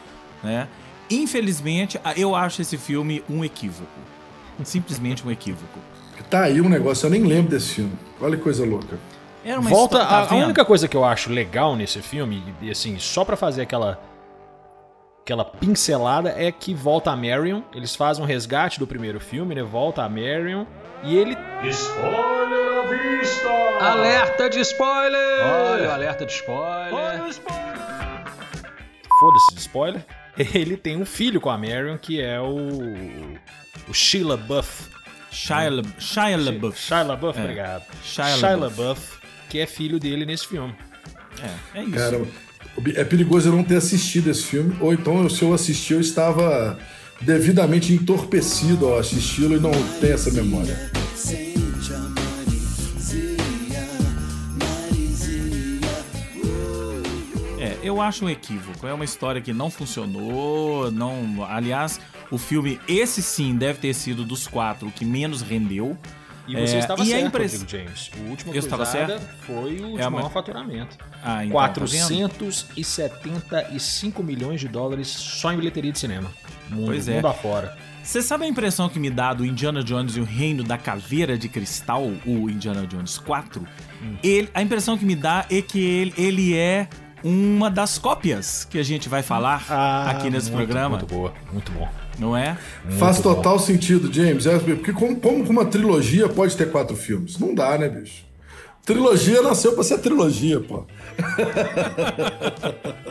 Né? 0.42 0.66
Infelizmente, 1.10 2.00
eu 2.16 2.34
acho 2.34 2.62
esse 2.62 2.76
filme 2.76 3.22
um 3.30 3.44
equívoco. 3.44 3.86
Simplesmente 4.64 5.26
um 5.26 5.30
equívoco. 5.30 5.78
Tá 6.28 6.42
aí 6.42 6.60
um 6.60 6.68
negócio, 6.68 7.06
eu 7.06 7.10
nem 7.10 7.22
lembro 7.22 7.50
desse 7.50 7.74
filme. 7.74 7.92
Olha 8.20 8.36
que 8.36 8.42
coisa 8.42 8.66
louca. 8.66 8.98
Volta, 9.62 9.98
tá 9.98 10.04
a, 10.04 10.30
a, 10.30 10.34
única 10.34 10.64
coisa 10.64 10.88
que 10.88 10.96
eu 10.96 11.04
acho 11.04 11.30
legal 11.30 11.76
nesse 11.76 12.02
filme, 12.02 12.42
e 12.60 12.70
assim, 12.70 12.98
só 12.98 13.24
para 13.24 13.36
fazer 13.36 13.62
aquela 13.62 13.98
aquela 15.28 15.44
pincelada 15.44 16.30
é 16.30 16.50
que 16.50 16.72
volta 16.72 17.10
a 17.10 17.16
Marion, 17.16 17.60
eles 17.74 17.94
fazem 17.94 18.24
um 18.24 18.26
resgate 18.26 18.78
do 18.78 18.86
primeiro 18.86 19.20
filme, 19.20 19.54
né? 19.54 19.62
Volta 19.62 20.02
a 20.02 20.08
Marion 20.08 20.64
e 21.04 21.14
ele. 21.14 21.36
Spoiler 21.64 22.78
à 22.78 23.18
vista! 23.18 23.48
Alerta 23.78 24.48
de 24.48 24.60
spoiler! 24.60 25.44
Olha 25.44 25.88
o 25.88 25.92
alerta 25.92 26.24
de 26.24 26.32
spoiler! 26.32 26.94
Olha 26.94 27.28
spoiler! 27.28 27.78
Foda-se 29.20 29.54
de 29.54 29.60
spoiler. 29.60 30.06
Ele 30.54 30.76
tem 30.76 30.96
um 30.96 31.04
filho 31.04 31.40
com 31.40 31.50
a 31.50 31.58
Marion 31.58 31.98
que 31.98 32.22
é 32.22 32.40
o. 32.40 33.36
O 33.88 33.92
Sheila 33.92 34.36
Buff. 34.36 34.88
Shia. 35.30 35.82
Shia 35.98 36.36
LaBeouf. 36.38 36.78
Shia 36.78 37.02
LaBeouf, 37.02 37.38
é. 37.38 37.42
obrigado. 37.42 37.84
Shia, 38.04 38.36
Shia 38.36 38.56
LaBeouf, 38.56 39.18
que 39.50 39.58
é 39.58 39.66
filho 39.66 39.98
dele 39.98 40.24
nesse 40.24 40.46
filme. 40.46 40.74
É, 41.74 41.80
é 41.80 41.82
isso. 41.82 41.94
Cara, 41.96 42.26
é 42.94 43.04
perigoso 43.04 43.48
eu 43.48 43.52
não 43.52 43.64
ter 43.64 43.76
assistido 43.76 44.30
esse 44.30 44.44
filme, 44.44 44.76
ou 44.80 44.92
então 44.92 45.28
se 45.28 45.42
eu 45.42 45.52
assisti 45.52 45.92
eu 45.92 46.00
estava 46.00 46.78
devidamente 47.20 47.92
entorpecido 47.92 48.86
ao 48.86 48.98
assisti-lo 48.98 49.56
e 49.56 49.60
não 49.60 49.72
tem 50.00 50.12
essa 50.12 50.30
memória. 50.30 50.90
É, 57.58 57.76
eu 57.82 58.00
acho 58.00 58.24
um 58.24 58.30
equívoco. 58.30 58.86
É 58.86 58.94
uma 58.94 59.04
história 59.04 59.40
que 59.40 59.52
não 59.52 59.68
funcionou, 59.68 60.90
não. 60.92 61.44
Aliás, 61.44 62.00
o 62.30 62.38
filme, 62.38 62.80
esse 62.86 63.20
sim, 63.20 63.56
deve 63.56 63.80
ter 63.80 63.94
sido 63.94 64.24
dos 64.24 64.46
quatro 64.46 64.88
o 64.88 64.92
que 64.92 65.04
menos 65.04 65.42
rendeu. 65.42 65.98
E 66.48 66.54
você 66.54 66.76
é, 66.76 66.78
estava 66.78 67.02
e 67.02 67.06
certo, 67.06 67.26
impress... 67.26 67.66
James. 67.68 68.10
O 68.16 68.20
último 68.30 68.54
Eu 68.54 68.58
estava 68.58 68.86
certo? 68.86 69.20
foi 69.40 69.80
o 69.80 69.98
é 69.98 70.08
maior 70.08 70.30
faturamento. 70.30 70.96
Ah, 71.22 71.44
então, 71.44 71.52
475 71.52 74.20
tá 74.20 74.26
milhões 74.26 74.58
de 74.60 74.66
dólares 74.66 75.08
só 75.08 75.52
em 75.52 75.56
bilheteria 75.56 75.92
de 75.92 75.98
cinema. 75.98 76.32
Mundo, 76.70 76.86
pois 76.86 77.06
é. 77.06 77.16
Mundo 77.16 77.28
afora. 77.28 77.76
Você 78.02 78.22
sabe 78.22 78.46
a 78.46 78.48
impressão 78.48 78.88
que 78.88 78.98
me 78.98 79.10
dá 79.10 79.34
do 79.34 79.44
Indiana 79.44 79.84
Jones 79.84 80.16
e 80.16 80.20
o 80.20 80.24
Reino 80.24 80.64
da 80.64 80.78
Caveira 80.78 81.36
de 81.36 81.46
Cristal, 81.46 82.10
o 82.24 82.48
Indiana 82.48 82.86
Jones 82.86 83.18
4? 83.18 83.60
Hum. 84.02 84.16
Ele, 84.22 84.48
a 84.54 84.62
impressão 84.62 84.96
que 84.96 85.04
me 85.04 85.14
dá 85.14 85.44
é 85.50 85.60
que 85.60 85.78
ele, 85.78 86.14
ele 86.16 86.56
é 86.56 86.88
uma 87.22 87.70
das 87.70 87.98
cópias 87.98 88.64
que 88.64 88.78
a 88.78 88.82
gente 88.82 89.10
vai 89.10 89.22
falar 89.22 89.62
ah, 89.68 90.08
aqui 90.10 90.30
nesse 90.30 90.50
muito, 90.50 90.64
programa. 90.64 90.96
Muito 90.96 91.06
boa, 91.06 91.34
muito 91.52 91.70
bom. 91.72 91.86
Não 92.18 92.36
é? 92.36 92.58
Muito 92.84 92.98
Faz 92.98 93.20
total 93.20 93.58
bom. 93.58 93.64
sentido, 93.64 94.12
James. 94.12 94.46
É, 94.46 94.58
porque 94.58 94.92
como, 94.92 95.16
como 95.16 95.44
uma 95.44 95.64
trilogia 95.64 96.28
pode 96.28 96.56
ter 96.56 96.70
quatro 96.70 96.96
filmes? 96.96 97.38
Não 97.38 97.54
dá, 97.54 97.78
né, 97.78 97.88
bicho? 97.88 98.24
Trilogia 98.84 99.42
nasceu 99.42 99.72
pra 99.74 99.84
ser 99.84 99.98
trilogia, 99.98 100.60
pô. 100.60 100.84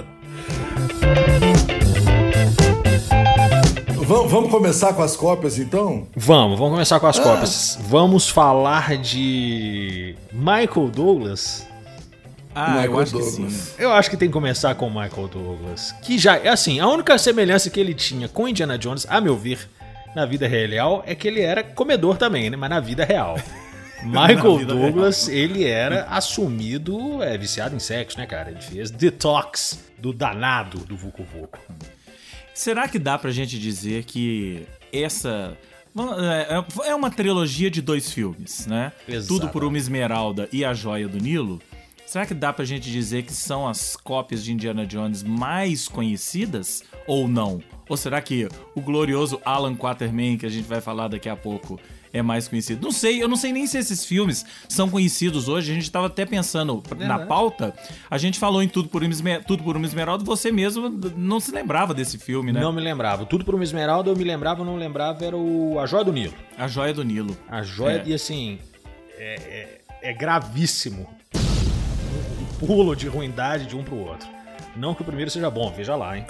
Vamos 4.07 4.49
começar 4.49 4.93
com 4.93 5.03
as 5.03 5.17
cópias 5.17 5.59
então? 5.59 6.07
Vamos, 6.15 6.57
vamos 6.57 6.73
começar 6.73 6.97
com 6.97 7.07
as 7.07 7.19
ah. 7.19 7.23
cópias. 7.23 7.77
Vamos 7.81 8.29
falar 8.29 8.97
de 8.97 10.15
Michael 10.31 10.87
Douglas. 10.93 11.67
Ah, 12.59 12.69
Michael 12.71 12.91
eu 12.91 12.99
acho 12.99 13.11
Douglas. 13.11 13.35
que 13.35 13.51
sim. 13.51 13.73
Eu 13.77 13.93
acho 13.93 14.09
que 14.09 14.17
tem 14.17 14.27
que 14.27 14.33
começar 14.33 14.73
com 14.73 14.89
Michael 14.89 15.27
Douglas. 15.27 15.91
Que 16.01 16.17
já, 16.17 16.37
é 16.37 16.49
assim, 16.49 16.79
a 16.79 16.87
única 16.87 17.15
semelhança 17.17 17.69
que 17.69 17.79
ele 17.79 17.93
tinha 17.93 18.27
com 18.27 18.47
Indiana 18.47 18.79
Jones, 18.79 19.05
a 19.07 19.21
meu 19.21 19.37
ver, 19.37 19.69
na 20.15 20.25
vida 20.25 20.47
real, 20.47 21.03
é 21.05 21.13
que 21.13 21.27
ele 21.27 21.41
era 21.41 21.63
comedor 21.63 22.17
também, 22.17 22.49
né? 22.49 22.57
Mas 22.57 22.69
na 22.69 22.79
vida 22.79 23.05
real. 23.05 23.39
Michael 24.03 24.65
Douglas, 24.65 25.27
real. 25.27 25.37
ele 25.37 25.65
era 25.65 26.05
assumido, 26.05 27.21
é, 27.21 27.37
viciado 27.37 27.75
em 27.75 27.79
sexo, 27.79 28.17
né, 28.17 28.25
cara? 28.25 28.49
Ele 28.49 28.61
fez 28.61 28.89
detox 28.89 29.79
do 29.97 30.11
danado 30.11 30.79
do 30.79 30.97
Vucu 30.97 31.23
Vucu. 31.23 31.59
Será 32.55 32.87
que 32.87 32.97
dá 32.97 33.19
pra 33.19 33.29
gente 33.29 33.59
dizer 33.59 34.03
que 34.05 34.65
essa 34.91 35.55
é, 36.83 36.89
é 36.89 36.95
uma 36.95 37.09
trilogia 37.09 37.69
de 37.69 37.81
dois 37.81 38.11
filmes, 38.11 38.65
né? 38.67 38.91
Exato. 39.07 39.27
Tudo 39.27 39.49
por 39.49 39.63
uma 39.63 39.77
Esmeralda 39.77 40.47
e 40.51 40.63
A 40.65 40.73
Joia 40.73 41.07
do 41.07 41.17
Nilo. 41.17 41.61
Será 42.07 42.25
que 42.25 42.33
dá 42.33 42.53
pra 42.53 42.63
gente 42.63 42.89
dizer 42.89 43.23
que 43.23 43.33
são 43.33 43.67
as 43.67 43.97
cópias 43.97 44.41
de 44.41 44.53
Indiana 44.53 44.87
Jones 44.87 45.23
mais 45.23 45.89
conhecidas 45.89 46.81
ou 47.05 47.27
não? 47.27 47.61
Ou 47.89 47.97
será 47.97 48.21
que 48.21 48.47
o 48.73 48.79
glorioso 48.79 49.41
Alan 49.43 49.75
Quatermain, 49.75 50.37
que 50.37 50.45
a 50.45 50.49
gente 50.49 50.65
vai 50.65 50.79
falar 50.79 51.09
daqui 51.09 51.27
a 51.27 51.35
pouco, 51.35 51.77
é 52.13 52.21
mais 52.21 52.47
conhecido. 52.47 52.81
Não 52.81 52.93
sei, 52.93 53.21
eu 53.21 53.27
não 53.27 53.35
sei 53.35 53.51
nem 53.51 53.67
se 53.67 53.77
esses 53.77 54.05
filmes 54.05 54.45
são 54.69 54.89
conhecidos 54.89 55.49
hoje. 55.49 55.69
A 55.69 55.73
gente 55.73 55.83
estava 55.83 56.07
até 56.07 56.25
pensando 56.25 56.81
é, 56.97 57.05
na 57.05 57.17
né? 57.17 57.25
pauta. 57.25 57.73
A 58.09 58.17
gente 58.17 58.39
falou 58.39 58.63
em 58.63 58.69
Tudo 58.69 58.87
por, 58.87 59.03
uma 59.03 59.11
Esmer... 59.11 59.43
Tudo 59.43 59.61
por 59.61 59.75
uma 59.75 59.85
Esmeralda, 59.85 60.23
você 60.23 60.49
mesmo 60.49 60.89
não 61.17 61.41
se 61.41 61.51
lembrava 61.51 61.93
desse 61.93 62.17
filme, 62.17 62.53
né? 62.53 62.61
Não 62.61 62.71
me 62.71 62.79
lembrava. 62.79 63.25
Tudo 63.25 63.43
por 63.43 63.53
uma 63.53 63.65
Esmeralda 63.65 64.09
eu 64.09 64.15
me 64.15 64.23
lembrava, 64.23 64.63
não 64.63 64.77
lembrava, 64.77 65.25
era 65.25 65.35
o 65.35 65.77
A 65.77 65.85
Joia 65.85 66.05
do 66.05 66.13
Nilo. 66.13 66.33
A 66.57 66.69
Joia 66.69 66.93
do 66.93 67.03
Nilo. 67.03 67.37
A 67.49 67.61
Joia, 67.63 67.97
é. 67.97 68.03
e 68.07 68.13
assim, 68.13 68.59
é, 69.17 69.81
é, 70.01 70.09
é 70.09 70.13
gravíssimo 70.13 71.16
pulo 72.59 72.95
de 72.95 73.07
ruindade 73.07 73.65
de 73.65 73.75
um 73.75 73.83
pro 73.83 73.95
outro. 73.95 74.27
Não 74.75 74.93
que 74.93 75.01
o 75.01 75.05
primeiro 75.05 75.31
seja 75.31 75.49
bom, 75.49 75.73
veja 75.75 75.95
lá, 75.95 76.17
hein? 76.17 76.25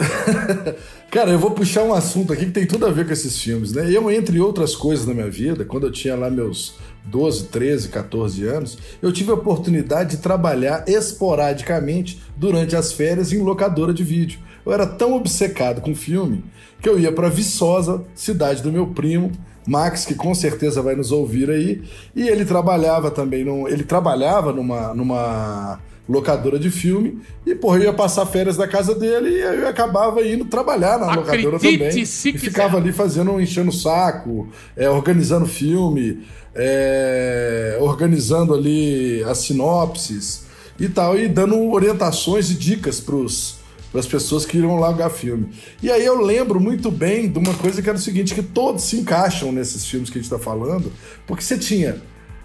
Cara, 1.12 1.32
eu 1.32 1.40
vou 1.40 1.52
puxar 1.52 1.84
um 1.84 1.94
assunto 1.94 2.32
aqui 2.32 2.46
que 2.46 2.52
tem 2.52 2.66
tudo 2.66 2.86
a 2.86 2.92
ver 2.92 3.06
com 3.06 3.12
esses 3.12 3.38
filmes, 3.38 3.74
né? 3.74 3.92
Eu, 3.92 4.10
entre 4.10 4.40
outras 4.40 4.74
coisas 4.74 5.06
na 5.06 5.14
minha 5.14 5.30
vida, 5.30 5.66
quando 5.66 5.86
eu 5.86 5.92
tinha 5.92 6.16
lá 6.16 6.30
meus 6.30 6.76
12, 7.04 7.48
13, 7.48 7.90
14 7.90 8.46
anos, 8.46 8.78
eu 9.02 9.12
tive 9.12 9.32
a 9.32 9.34
oportunidade 9.34 10.12
de 10.12 10.18
trabalhar 10.18 10.86
esporadicamente 10.88 12.22
durante 12.38 12.76
as 12.76 12.94
férias 12.94 13.34
em 13.34 13.42
locadora 13.42 13.94
de 13.94 14.04
vídeo. 14.04 14.40
Eu 14.66 14.72
era 14.72 14.86
tão 14.86 15.14
obcecado 15.14 15.82
com 15.82 15.94
filme 15.94 16.44
que 16.82 16.88
eu 16.88 16.98
ia 16.98 17.12
para 17.12 17.30
Viçosa, 17.30 18.04
cidade 18.16 18.62
do 18.62 18.72
meu 18.72 18.88
primo, 18.88 19.32
Max, 19.68 20.06
que 20.06 20.16
com 20.16 20.34
certeza 20.34 20.82
vai 20.82 20.96
nos 20.96 21.12
ouvir 21.12 21.50
aí, 21.50 21.84
e 22.16 22.30
ele 22.30 22.46
trabalhava 22.46 23.12
também, 23.12 23.44
num, 23.44 23.68
ele 23.68 23.84
trabalhava 23.84 24.54
numa, 24.54 24.94
numa 24.94 25.80
locadora 26.08 26.58
de 26.58 26.70
filme, 26.72 27.20
e 27.46 27.54
porra, 27.54 27.78
eu 27.78 27.84
ia 27.84 27.94
passar 27.94 28.26
férias 28.26 28.58
na 28.58 28.68
casa 28.68 28.96
dele 28.96 29.30
e 29.30 29.42
eu 29.42 29.68
acabava 29.68 30.26
indo 30.26 30.46
trabalhar 30.46 30.98
na 30.98 31.12
Acredite 31.12 31.46
locadora 31.46 31.60
também. 31.60 32.06
Se 32.06 32.30
e 32.30 32.38
ficava 32.38 32.78
ali 32.78 32.92
fazendo, 32.92 33.40
enchendo 33.42 33.70
o 33.70 33.74
saco, 33.74 34.48
é, 34.76 34.90
organizando 34.90 35.46
filme, 35.46 36.26
é, 36.56 37.78
organizando 37.82 38.54
ali 38.54 39.24
as 39.26 39.40
sinopses 39.40 40.46
e 40.80 40.88
tal, 40.88 41.18
e 41.18 41.28
dando 41.28 41.72
orientações 41.72 42.50
e 42.50 42.56
dicas 42.56 43.00
pros 43.00 43.58
para 43.92 44.02
as 44.02 44.08
pessoas 44.08 44.46
que 44.46 44.58
iriam 44.58 44.76
largar 44.80 45.10
filme. 45.10 45.50
E 45.82 45.90
aí 45.90 46.06
eu 46.06 46.22
lembro 46.22 46.60
muito 46.60 46.92
bem 46.92 47.30
de 47.30 47.40
uma 47.40 47.54
coisa 47.54 47.82
que 47.82 47.90
era 47.90 47.98
o 47.98 48.02
seguinte, 48.02 48.36
que 48.36 48.44
todos 48.44 48.84
se 48.84 48.98
encaixam 48.98 49.52
nesses 49.52 49.86
filmes 49.86 50.10
que 50.10 50.18
a 50.18 50.22
gente 50.22 50.32
está 50.32 50.44
falando, 50.44 50.92
porque 51.26 51.42
você 51.42 51.58
tinha 51.58 52.02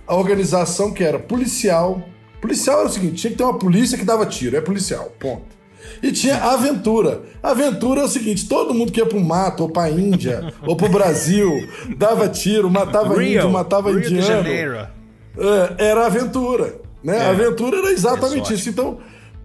a 0.07 0.14
organização 0.14 0.92
que 0.92 1.02
era 1.02 1.19
policial, 1.19 2.09
Policial 2.42 2.80
era 2.80 2.88
o 2.88 2.92
seguinte: 2.92 3.14
tinha 3.14 3.30
que 3.30 3.37
ter 3.37 3.44
uma 3.44 3.56
polícia 3.56 3.96
que 3.96 4.04
dava 4.04 4.26
tiro, 4.26 4.56
é 4.56 4.61
policial, 4.61 5.12
ponto. 5.18 5.62
E 6.02 6.11
tinha 6.11 6.37
aventura. 6.37 7.22
Aventura 7.40 8.00
é 8.00 8.04
o 8.04 8.08
seguinte: 8.08 8.49
todo 8.49 8.75
mundo 8.75 8.90
que 8.90 8.99
ia 8.99 9.06
pro 9.06 9.20
mato, 9.20 9.62
ou 9.62 9.70
pra 9.70 9.88
Índia, 9.88 10.52
ou 10.66 10.76
pro 10.76 10.88
Brasil, 10.88 11.68
dava 11.96 12.28
tiro, 12.28 12.68
matava 12.68 13.14
Rio, 13.14 13.38
índio, 13.38 13.50
matava 13.50 13.90
Rio 13.90 14.00
indiano. 14.00 14.49
É, 15.38 15.87
era 15.87 16.04
aventura. 16.06 16.80
Né? 17.02 17.16
É, 17.16 17.30
aventura 17.30 17.78
era 17.78 17.92
exatamente 17.92 18.52
isso. 18.52 18.68
Então, 18.68 18.99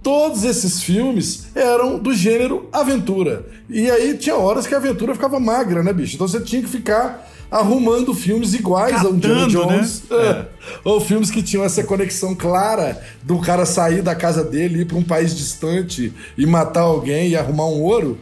todos 0.07 0.45
esses 0.45 0.81
filmes 0.81 1.47
eram 1.53 1.99
do 1.99 2.13
gênero 2.13 2.69
aventura. 2.71 3.45
E 3.69 3.91
aí 3.91 4.17
tinha 4.17 4.37
horas 4.37 4.65
que 4.65 4.73
a 4.73 4.77
aventura 4.77 5.13
ficava 5.13 5.37
magra, 5.37 5.83
né, 5.83 5.91
bicho? 5.91 6.15
Então 6.15 6.25
você 6.25 6.39
tinha 6.39 6.61
que 6.61 6.69
ficar 6.69 7.29
arrumando 7.51 8.13
filmes 8.13 8.53
iguais 8.53 8.93
Catando, 8.93 9.09
ao 9.09 9.15
Indiana 9.15 9.41
né? 9.41 9.47
Jones. 9.47 10.03
Né? 10.09 10.17
É. 10.17 10.45
Ou 10.85 11.01
filmes 11.01 11.29
que 11.29 11.43
tinham 11.43 11.61
essa 11.61 11.83
conexão 11.83 12.33
clara 12.33 13.03
do 13.21 13.37
cara 13.39 13.65
sair 13.65 14.01
da 14.01 14.15
casa 14.15 14.45
dele, 14.45 14.83
ir 14.83 14.85
para 14.85 14.97
um 14.97 15.03
país 15.03 15.35
distante 15.35 16.13
e 16.37 16.45
matar 16.45 16.83
alguém 16.83 17.27
e 17.27 17.35
arrumar 17.35 17.65
um 17.65 17.81
ouro, 17.81 18.17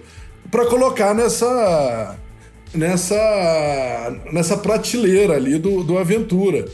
para 0.50 0.66
colocar 0.66 1.14
nessa 1.14 2.18
nessa 2.74 4.16
nessa 4.34 4.58
prateleira 4.58 5.36
ali 5.36 5.60
do, 5.60 5.84
do 5.84 6.00
aventura. 6.00 6.66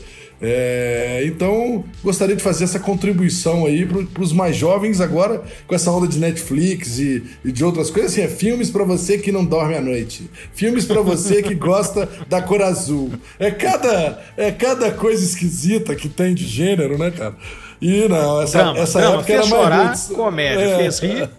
É, 0.44 1.22
então, 1.24 1.84
gostaria 2.02 2.34
de 2.34 2.42
fazer 2.42 2.64
essa 2.64 2.80
contribuição 2.80 3.64
aí 3.64 3.86
para 3.86 4.22
os 4.22 4.32
mais 4.32 4.56
jovens 4.56 5.00
agora, 5.00 5.40
com 5.68 5.74
essa 5.74 5.88
onda 5.92 6.08
de 6.08 6.18
Netflix 6.18 6.98
e, 6.98 7.22
e 7.44 7.52
de 7.52 7.64
outras 7.64 7.90
coisas. 7.90 8.10
Assim, 8.10 8.22
é 8.22 8.28
filmes 8.28 8.68
para 8.68 8.82
você 8.82 9.18
que 9.18 9.30
não 9.30 9.44
dorme 9.44 9.76
à 9.76 9.80
noite. 9.80 10.28
Filmes 10.52 10.84
para 10.84 11.00
você 11.00 11.44
que 11.44 11.54
gosta 11.54 12.08
da 12.28 12.42
cor 12.42 12.60
azul. 12.60 13.12
É 13.38 13.52
cada, 13.52 14.20
é 14.36 14.50
cada 14.50 14.90
coisa 14.90 15.24
esquisita 15.24 15.94
que 15.94 16.08
tem 16.08 16.34
de 16.34 16.44
gênero, 16.44 16.98
né, 16.98 17.12
cara? 17.12 17.36
E 17.80 18.08
não, 18.08 18.42
essa, 18.42 18.58
drama, 18.58 18.78
essa 18.78 18.98
drama, 18.98 19.16
época 19.16 19.32
era 19.32 19.42
chorar, 19.44 19.84
mais. 19.86 20.06
comédia, 20.08 20.60
é, 20.60 20.76
fez 20.78 20.98
rir. 20.98 21.30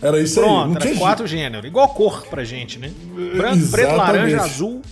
Era 0.00 0.20
isso 0.20 0.40
Pronto, 0.40 0.78
aí. 0.78 0.84
Não 0.84 0.90
era 0.90 0.98
quatro 0.98 1.26
gêneros. 1.26 1.66
Igual 1.66 1.88
cor 1.90 2.26
pra 2.26 2.44
gente, 2.44 2.78
né? 2.78 2.90
Branco, 3.36 3.68
preto, 3.70 3.94
laranja, 3.94 4.40
azul 4.40 4.82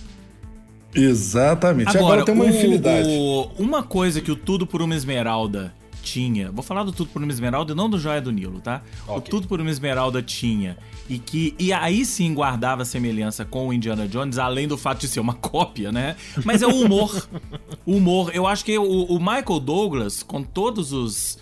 Exatamente. 0.93 1.89
Agora, 1.89 2.03
Agora 2.03 2.25
tem 2.25 2.35
uma 2.35 2.45
o, 2.45 2.49
infinidade. 2.49 3.07
O, 3.07 3.49
uma 3.57 3.83
coisa 3.83 4.21
que 4.21 4.31
o 4.31 4.35
Tudo 4.35 4.67
por 4.67 4.81
uma 4.81 4.95
Esmeralda 4.95 5.73
tinha. 6.01 6.51
Vou 6.51 6.63
falar 6.63 6.83
do 6.83 6.91
Tudo 6.91 7.09
por 7.11 7.21
uma 7.21 7.31
Esmeralda 7.31 7.73
e 7.73 7.75
não 7.75 7.89
do 7.89 7.99
Joia 7.99 8.21
do 8.21 8.31
Nilo, 8.31 8.59
tá? 8.59 8.81
Okay. 9.03 9.17
O 9.17 9.21
Tudo 9.21 9.47
por 9.47 9.61
uma 9.61 9.69
Esmeralda 9.69 10.21
tinha. 10.21 10.77
E 11.09 11.17
que. 11.19 11.55
E 11.57 11.71
aí 11.71 12.05
sim 12.05 12.33
guardava 12.33 12.83
semelhança 12.83 13.45
com 13.45 13.67
o 13.67 13.73
Indiana 13.73 14.07
Jones, 14.07 14.37
além 14.37 14.67
do 14.67 14.77
fato 14.77 15.01
de 15.01 15.07
ser 15.07 15.19
uma 15.19 15.33
cópia, 15.35 15.91
né? 15.91 16.15
Mas 16.43 16.61
é 16.61 16.67
o 16.67 16.75
humor. 16.75 17.27
o 17.85 17.95
humor. 17.95 18.31
Eu 18.33 18.47
acho 18.47 18.65
que 18.65 18.77
o, 18.77 18.83
o 18.83 19.19
Michael 19.19 19.59
Douglas, 19.59 20.23
com 20.23 20.43
todos 20.43 20.91
os 20.91 21.37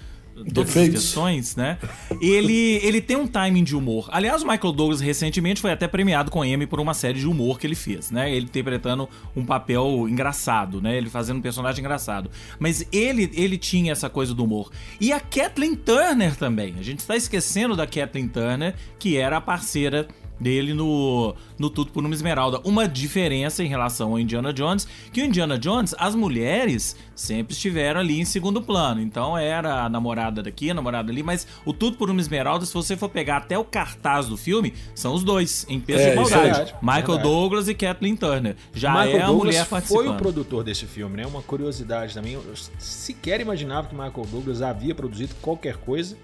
todas 0.54 0.76
as 0.76 0.90
questões, 0.90 1.56
né? 1.56 1.78
Ele, 2.22 2.80
ele 2.84 3.02
tem 3.02 3.18
um 3.18 3.28
timing 3.28 3.64
de 3.64 3.76
humor. 3.76 4.10
Aliás, 4.12 4.42
o 4.42 4.48
Michael 4.48 4.74
Douglas 4.74 5.02
recentemente 5.02 5.62
foi 5.62 5.72
até 5.72 5.88
premiado 5.88 6.32
com 6.32 6.44
Emmy 6.44 6.66
por 6.66 6.80
uma 6.80 6.94
série 6.94 7.20
de 7.20 7.28
humor 7.28 7.60
que 7.60 7.68
ele 7.68 7.76
fez, 7.76 8.12
né? 8.12 8.34
Ele 8.34 8.46
interpretando 8.46 9.10
um 9.36 9.46
papel 9.46 10.08
engraçado, 10.10 10.82
né? 10.82 10.98
Ele 10.98 11.10
fazendo 11.10 11.38
um 11.38 11.42
personagem 11.42 11.80
engraçado. 11.80 12.30
Mas 12.58 12.86
ele, 12.92 13.30
ele 13.34 13.58
tinha 13.58 13.92
essa 13.92 14.10
coisa 14.10 14.34
do 14.34 14.44
humor. 14.44 14.72
E 15.00 15.12
a 15.12 15.20
Kathleen 15.20 15.76
Turner 15.76 16.36
também. 16.36 16.76
A 16.80 16.84
gente 16.84 17.00
está 17.00 17.16
esquecendo 17.16 17.76
da 17.76 17.86
Kathleen 17.86 18.28
Turner, 18.28 18.76
que 18.98 19.18
era 19.18 19.38
a 19.38 19.42
parceira 19.42 20.08
dele 20.40 20.74
no, 20.74 21.36
no 21.58 21.70
Tudo 21.70 21.92
por 21.92 22.04
uma 22.04 22.14
Esmeralda. 22.14 22.60
Uma 22.64 22.88
diferença 22.88 23.64
em 23.64 23.68
relação 23.68 24.12
ao 24.12 24.20
Indiana 24.20 24.54
Jones, 24.54 24.88
que 25.12 25.22
o 25.22 25.26
Indiana 25.26 25.58
Jones, 25.58 25.94
as 25.98 26.16
mulheres 26.16 26.96
sempre 27.16 27.54
estiveram 27.54 28.00
ali 28.00 28.20
em 28.20 28.26
segundo 28.26 28.62
plano. 28.62 29.02
Então 29.02 29.38
era 29.38 29.84
a 29.84 29.90
namorada 29.90 30.42
daqui, 30.42 30.70
a 30.72 30.74
namorada 30.74 31.12
ali, 31.12 31.22
mas 31.22 31.46
o 31.66 31.74
Tudo 31.74 31.98
por 31.98 32.10
uma 32.10 32.22
Esmeralda, 32.22 32.66
se 32.66 32.74
você 32.74 32.96
for 32.96 33.10
pegar 33.10 33.38
até 33.38 33.58
o 33.58 33.64
cartaz 33.64 34.28
do 34.28 34.38
filme, 34.38 34.74
são 34.96 35.14
os 35.14 35.24
dois, 35.24 35.66
em 35.70 35.80
peso 35.80 36.00
é, 36.00 36.06
de 36.06 36.12
igualdade. 36.12 36.72
É 36.72 36.78
Michael 36.82 37.20
é 37.20 37.22
Douglas 37.22 37.68
e 37.68 37.74
Kathleen 37.74 38.16
Turner. 38.16 38.56
Já 38.74 38.92
Michael 38.92 39.18
é 39.18 39.22
a 39.22 39.26
Douglas 39.28 39.46
mulher 39.46 39.68
participando. 39.68 40.06
foi 40.06 40.14
o 40.14 40.18
produtor 40.18 40.64
desse 40.64 40.86
filme, 40.86 41.18
né? 41.18 41.26
Uma 41.26 41.42
curiosidade 41.42 42.14
também. 42.14 42.34
Eu 42.34 42.44
sequer 42.78 43.42
imaginava 43.42 43.88
que 43.88 43.96
Michael 43.96 44.28
Douglas 44.32 44.62
havia 44.62 44.96
produzido 44.96 45.36
qualquer 45.42 45.78
coisa. 45.78 46.18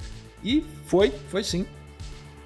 E 0.44 0.64
foi, 0.86 1.12
foi 1.30 1.44
sim. 1.44 1.66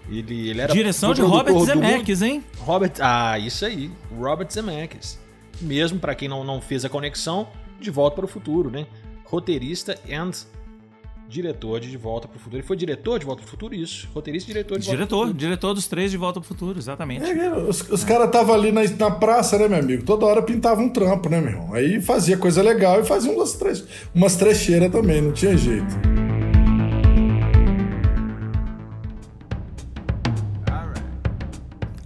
Ele, 0.10 0.50
ele 0.50 0.62
era 0.62 0.74
Direção 0.74 1.14
de 1.14 1.22
Robert 1.22 1.60
Zemeckis, 1.60 2.22
hein? 2.22 2.44
Robert, 2.60 2.94
ah, 3.00 3.38
isso 3.38 3.66
aí, 3.66 3.92
Robert 4.18 4.52
Zemeckis. 4.52 5.20
Mesmo 5.62 6.00
para 6.00 6.16
quem 6.16 6.28
não, 6.28 6.44
não 6.44 6.60
fez 6.62 6.84
a 6.84 6.90
conexão, 6.90 7.48
De 7.80 7.92
Volta 7.92 8.16
para 8.16 8.26
o 8.26 8.28
Futuro, 8.28 8.70
né? 8.70 8.88
Roteirista 9.26 9.98
and 10.10 10.32
diretor 11.28 11.80
de 11.80 11.92
De 11.92 11.98
Volta 11.98 12.28
pro 12.28 12.40
Futuro. 12.40 12.58
Ele 12.58 12.68
foi 12.68 12.76
diretor 12.76 13.20
de 13.20 13.26
Volta 13.26 13.44
pro 13.44 13.52
Futuro, 13.52 13.76
isso. 13.76 14.08
Roteirista 14.14 14.50
e 14.50 14.54
diretor 14.54 14.80
de 14.80 14.86
diretor, 14.86 14.98
Volta 14.98 15.08
pro 15.08 15.18
Futuro. 15.28 15.38
Diretor 15.38 15.74
dos 15.76 15.88
três 15.88 16.10
de 16.10 16.18
Volta 16.18 16.40
pro 16.40 16.48
Futuro, 16.48 16.80
exatamente. 16.80 17.30
É, 17.30 17.54
os 17.56 17.88
os 17.90 18.04
caras 18.04 18.26
estavam 18.28 18.56
ali 18.56 18.72
na, 18.72 18.82
na 18.84 19.12
praça, 19.12 19.60
né, 19.60 19.68
meu 19.68 19.78
amigo? 19.80 20.04
Toda 20.04 20.26
hora 20.26 20.42
pintava 20.42 20.82
um 20.82 20.90
trampo, 20.90 21.30
né, 21.30 21.40
meu 21.40 21.52
irmão? 21.52 21.74
Aí 21.74 22.02
fazia 22.02 22.36
coisa 22.36 22.64
legal 22.64 23.00
e 23.00 23.06
fazia 23.06 23.32
umas, 23.32 23.54
tre 23.54 23.74
umas 24.14 24.36
trecheiras 24.36 24.92
também, 24.92 25.22
não 25.22 25.32
tinha 25.32 25.56
jeito. 25.56 26.19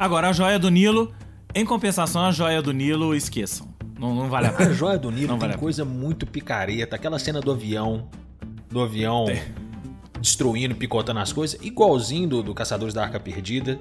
Agora, 0.04 0.28
a 0.28 0.34
joia 0.34 0.60
do 0.60 0.70
Nilo, 0.70 1.14
em 1.56 1.64
compensação, 1.64 2.26
a 2.26 2.32
joia 2.34 2.62
do 2.62 2.74
Nilo, 2.74 3.16
esqueçam. 3.16 3.74
Não, 3.98 4.14
não 4.14 4.28
vale 4.30 4.48
a 4.48 4.50
A 4.50 4.52
pena. 4.54 4.74
Joia 4.74 4.98
do 5.00 5.10
Nilo 5.10 5.30
Não 5.30 5.36
tem 5.40 5.48
vale 5.48 5.54
a 5.54 5.58
coisa 5.58 5.86
muito 5.86 6.26
picareta. 6.28 6.98
Aquela 6.98 7.18
cena 7.18 7.40
do 7.40 7.50
avião, 7.50 8.10
do 8.70 8.82
avião 8.82 9.28
destruindo, 10.20 10.76
picotando 10.76 11.22
as 11.22 11.32
coisas, 11.32 11.58
igualzinho 11.64 12.28
do, 12.28 12.44
do 12.44 12.54
Caçadores 12.54 12.94
da 12.94 13.02
Arca 13.02 13.18
Perdida, 13.18 13.80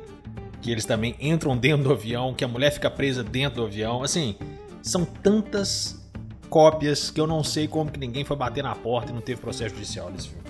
que 0.60 0.70
eles 0.70 0.84
também 0.84 1.16
entram 1.20 1.56
dentro 1.56 1.82
do 1.82 1.92
avião, 1.92 2.32
que 2.32 2.44
a 2.44 2.48
mulher 2.48 2.70
fica 2.70 2.88
presa 2.88 3.24
dentro 3.24 3.62
do 3.62 3.66
avião. 3.66 4.04
Assim, 4.04 4.36
são 4.80 5.04
tantas 5.04 6.08
cópias 6.48 7.10
que 7.10 7.20
eu 7.20 7.26
não 7.26 7.42
sei 7.42 7.66
como 7.66 7.90
que 7.90 7.98
ninguém 7.98 8.24
foi 8.24 8.36
bater 8.36 8.62
na 8.62 8.76
porta 8.76 9.10
e 9.10 9.14
não 9.14 9.20
teve 9.20 9.40
processo 9.40 9.74
judicial 9.74 10.08
nesse 10.08 10.28
filme. 10.28 10.44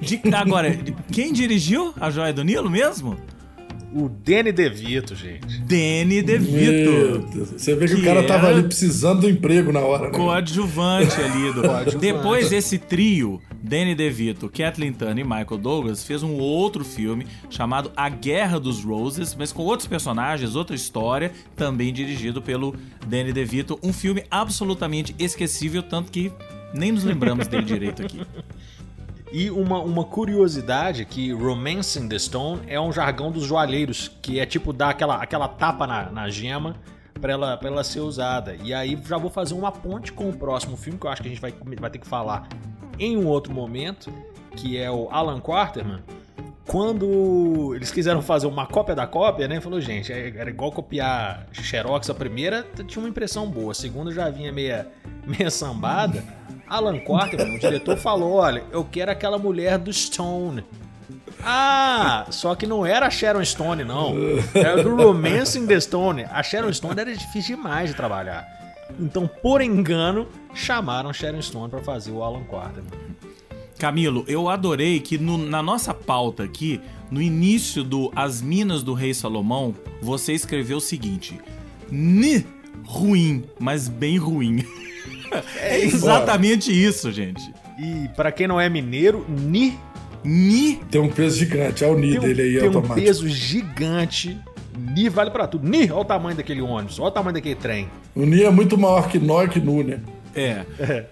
De- 0.00 0.34
agora, 0.34 0.74
quem 1.12 1.34
dirigiu 1.34 1.92
a 2.00 2.08
joia 2.08 2.32
do 2.32 2.42
Nilo 2.42 2.70
mesmo? 2.70 3.18
O 3.94 4.08
Danny 4.08 4.52
DeVito, 4.52 5.14
gente. 5.14 5.60
Danny 5.60 6.16
Meu 6.16 6.24
DeVito. 6.24 7.28
Deus. 7.34 7.50
Você 7.50 7.74
vê 7.74 7.86
que, 7.86 7.94
Que 7.96 8.00
o 8.00 8.04
cara 8.04 8.22
tava 8.26 8.48
era- 8.48 8.56
ali 8.58 8.66
precisando 8.66 9.20
do 9.22 9.28
emprego 9.30 9.70
na 9.72 9.80
hora, 9.80 10.10
né? 10.10 10.16
Coadjuvante 10.18 11.20
ali 11.20 11.52
do. 11.52 11.60
Coadjuvante. 11.62 11.98
Depois 11.98 12.50
esse 12.52 12.78
trio, 12.78 13.40
Danny 13.62 13.94
DeVito, 13.94 14.48
Kathleen 14.48 14.92
Turner 14.92 15.24
e 15.24 15.28
Michael 15.28 15.58
Douglas, 15.58 16.04
fez 16.04 16.22
um 16.22 16.36
outro 16.38 16.84
filme 16.84 17.26
chamado 17.50 17.92
A 17.96 18.08
Guerra 18.08 18.58
dos 18.58 18.82
Roses, 18.84 19.34
mas 19.38 19.52
com 19.52 19.62
outros 19.62 19.86
personagens, 19.88 20.56
outra 20.56 20.74
história, 20.74 21.30
também 21.54 21.92
dirigido 21.92 22.40
pelo 22.40 22.74
Danny 23.06 23.32
DeVito. 23.32 23.78
Um 23.82 23.92
filme 23.92 24.24
absolutamente 24.30 25.14
esquecível, 25.18 25.82
tanto 25.82 26.10
que 26.10 26.32
nem 26.74 26.90
nos 26.92 27.04
lembramos 27.04 27.46
dele 27.46 27.64
direito 27.64 28.02
aqui. 28.02 28.20
E 29.32 29.50
uma, 29.50 29.80
uma 29.80 30.04
curiosidade 30.04 31.06
que 31.06 31.32
Romancing 31.32 32.06
the 32.06 32.18
Stone 32.18 32.62
é 32.66 32.78
um 32.78 32.92
jargão 32.92 33.30
dos 33.32 33.44
joalheiros, 33.44 34.08
que 34.20 34.38
é 34.38 34.44
tipo 34.44 34.72
dar 34.74 34.90
aquela, 34.90 35.16
aquela 35.16 35.48
tapa 35.48 35.86
na, 35.86 36.10
na 36.10 36.28
gema 36.28 36.76
pra 37.18 37.32
ela, 37.32 37.56
pra 37.56 37.68
ela 37.68 37.82
ser 37.82 38.00
usada. 38.00 38.54
E 38.62 38.74
aí 38.74 38.98
já 39.08 39.16
vou 39.16 39.30
fazer 39.30 39.54
uma 39.54 39.72
ponte 39.72 40.12
com 40.12 40.28
o 40.28 40.36
próximo 40.36 40.76
filme, 40.76 40.98
que 40.98 41.06
eu 41.06 41.10
acho 41.10 41.22
que 41.22 41.28
a 41.28 41.30
gente 41.30 41.40
vai, 41.40 41.54
vai 41.80 41.88
ter 41.90 41.98
que 41.98 42.06
falar 42.06 42.46
em 42.98 43.16
um 43.16 43.26
outro 43.26 43.54
momento, 43.54 44.12
que 44.54 44.76
é 44.76 44.90
o 44.90 45.08
Alan 45.10 45.40
Quarterman. 45.40 46.00
Quando 46.66 47.74
eles 47.74 47.90
quiseram 47.90 48.22
fazer 48.22 48.46
uma 48.46 48.66
cópia 48.66 48.94
da 48.94 49.06
cópia, 49.06 49.48
né? 49.48 49.60
Falou, 49.60 49.80
gente, 49.80 50.12
é- 50.12 50.32
era 50.36 50.48
igual 50.50 50.70
copiar 50.70 51.46
Xerox. 51.52 52.08
A 52.08 52.14
primeira 52.14 52.66
tinha 52.86 53.02
uma 53.02 53.08
impressão 53.08 53.50
boa, 53.50 53.72
a 53.72 53.74
segunda 53.74 54.12
já 54.12 54.30
vinha 54.30 54.52
meia, 54.52 54.86
meia 55.26 55.50
sambada. 55.50 56.22
Alan 56.74 56.98
Quarterman, 57.00 57.56
o 57.56 57.58
diretor, 57.58 57.96
falou: 57.96 58.32
olha, 58.34 58.64
eu 58.72 58.84
quero 58.84 59.10
aquela 59.10 59.38
mulher 59.38 59.78
do 59.78 59.92
Stone. 59.92 60.64
Ah, 61.44 62.26
só 62.30 62.54
que 62.54 62.66
não 62.66 62.86
era 62.86 63.06
a 63.06 63.10
Sharon 63.10 63.44
Stone, 63.44 63.84
não. 63.84 64.14
Era 64.54 64.82
do 64.82 64.94
Romancing 64.94 65.66
the 65.66 65.80
Stone. 65.80 66.24
A 66.30 66.42
Sharon 66.42 66.72
Stone 66.72 66.98
era 67.00 67.14
difícil 67.14 67.56
demais 67.56 67.90
de 67.90 67.96
trabalhar. 67.96 68.46
Então, 69.00 69.28
por 69.42 69.60
engano, 69.60 70.28
chamaram 70.54 71.12
Sharon 71.12 71.42
Stone 71.42 71.68
pra 71.70 71.80
fazer 71.80 72.12
o 72.12 72.22
Alan 72.22 72.44
Quarterman. 72.44 72.90
Camilo, 73.78 74.24
eu 74.28 74.48
adorei 74.48 75.00
que 75.00 75.18
no- 75.18 75.36
na 75.38 75.60
nossa 75.62 75.92
pauta 75.92 76.44
aqui, 76.44 76.80
no 77.10 77.20
início 77.20 77.82
do 77.82 78.12
As 78.14 78.40
Minas 78.40 78.82
do 78.84 78.94
Rei 78.94 79.12
Salomão, 79.12 79.74
você 80.00 80.32
escreveu 80.32 80.76
o 80.76 80.80
seguinte: 80.80 81.40
N 81.90 82.46
ruim, 82.86 83.44
mas 83.58 83.88
bem 83.88 84.16
ruim. 84.18 84.64
É 85.60 85.80
exatamente 85.80 86.70
isso, 86.72 87.10
gente. 87.12 87.42
E 87.78 88.08
pra 88.16 88.30
quem 88.32 88.46
não 88.46 88.60
é 88.60 88.68
mineiro, 88.68 89.24
Ni 89.28 89.76
Ni 90.24 90.76
Tem 90.90 91.00
um 91.00 91.08
peso 91.08 91.36
gigante. 91.38 91.84
Olha 91.84 91.92
o 91.94 92.00
tem 92.00 92.10
Ni 92.10 92.18
um, 92.18 92.20
dele 92.20 92.42
aí 92.42 92.52
tem 92.60 92.62
um 92.64 92.76
automático. 92.76 93.00
peso 93.06 93.28
gigante. 93.28 94.38
Ni 94.94 95.08
vale 95.08 95.30
pra 95.30 95.46
tudo. 95.46 95.68
Ni, 95.68 95.90
olha 95.90 96.00
o 96.00 96.04
tamanho 96.04 96.36
daquele 96.36 96.60
ônibus, 96.62 96.98
olha 96.98 97.08
o 97.08 97.10
tamanho 97.10 97.34
daquele 97.34 97.54
trem. 97.56 97.88
O 98.14 98.24
Ni 98.24 98.42
é 98.42 98.50
muito 98.50 98.76
maior 98.78 99.08
que 99.08 99.18
nó 99.18 99.42
e 99.44 99.48
que 99.48 99.60
Nu, 99.60 99.82
né? 99.82 100.00
É. 100.34 100.64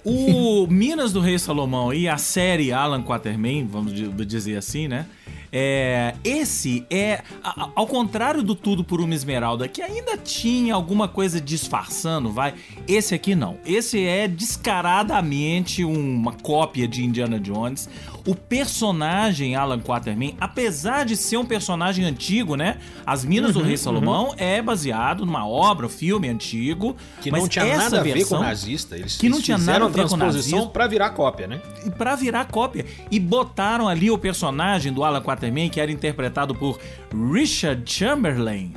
O 0.04 0.66
Minas 0.70 1.12
do 1.12 1.20
Rei 1.20 1.38
Salomão 1.38 1.92
e 1.92 2.08
a 2.08 2.16
série 2.16 2.72
Alan 2.72 3.02
Quatermain, 3.02 3.66
vamos 3.70 3.92
di- 3.92 4.08
dizer 4.24 4.56
assim, 4.56 4.88
né? 4.88 5.06
É, 5.52 6.14
esse 6.22 6.86
é, 6.90 7.22
a- 7.42 7.70
ao 7.74 7.86
contrário 7.86 8.42
do 8.42 8.54
Tudo 8.54 8.84
por 8.84 9.00
uma 9.00 9.14
Esmeralda, 9.14 9.66
que 9.66 9.82
ainda 9.82 10.16
tinha 10.16 10.74
alguma 10.74 11.08
coisa 11.08 11.40
disfarçando, 11.40 12.30
vai. 12.30 12.54
Esse 12.86 13.14
aqui 13.14 13.34
não. 13.34 13.58
Esse 13.66 14.04
é 14.04 14.28
descaradamente 14.28 15.84
uma 15.84 16.32
cópia 16.34 16.86
de 16.86 17.04
Indiana 17.04 17.38
Jones. 17.40 17.88
O 18.26 18.34
personagem 18.34 19.56
Alan 19.56 19.80
Quatermain, 19.80 20.36
apesar 20.40 21.04
de 21.04 21.16
ser 21.16 21.36
um 21.36 21.44
personagem 21.44 22.04
antigo, 22.04 22.54
né? 22.56 22.78
As 23.06 23.24
Minas 23.24 23.54
Uhum, 23.54 23.62
do 23.62 23.66
Rei 23.66 23.76
Salomão 23.76 24.34
é 24.36 24.60
baseado 24.60 25.24
numa 25.24 25.46
obra, 25.46 25.86
um 25.86 25.88
filme 25.88 26.28
antigo. 26.28 26.96
Que 27.20 27.30
não 27.30 27.48
tinha 27.48 27.76
nada 27.76 28.00
a 28.00 28.02
ver 28.02 28.26
com 28.26 28.38
nazista. 28.38 28.96
Eles, 28.96 29.16
que 29.16 29.28
não 29.28 29.36
eles 29.36 29.44
tinha 29.44 29.58
fizeram 29.58 29.88
nada 29.88 30.02
a 30.02 30.30
ver 30.30 30.50
com 30.50 30.68
pra 30.68 30.86
virar 30.86 31.10
cópia, 31.10 31.46
né? 31.46 31.60
pra 31.96 32.16
virar 32.16 32.46
cópia. 32.46 32.86
E 33.10 33.18
botaram 33.18 33.88
ali 33.88 34.10
o 34.10 34.18
personagem 34.18 34.92
do 34.92 35.04
Alan 35.04 35.20
Quatermain, 35.22 35.68
que 35.68 35.80
era 35.80 35.90
interpretado 35.90 36.54
por 36.54 36.78
Richard 37.32 37.82
Chamberlain. 37.90 38.74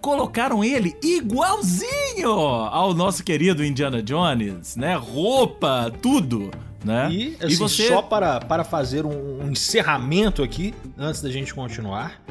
Colocaram 0.00 0.62
ele 0.62 0.94
igualzinho 1.02 2.30
ao 2.30 2.94
nosso 2.94 3.24
querido 3.24 3.64
Indiana 3.64 4.02
Jones, 4.02 4.76
né? 4.76 4.94
Roupa, 4.94 5.92
tudo, 6.00 6.50
né? 6.86 7.08
E, 7.10 7.36
assim, 7.42 7.66
só 7.66 8.00
para, 8.00 8.38
para 8.38 8.62
fazer 8.62 9.04
um, 9.04 9.44
um 9.44 9.50
encerramento 9.50 10.42
aqui, 10.42 10.72
antes 10.96 11.20
da 11.20 11.28
gente 11.30 11.52
continuar. 11.52 12.22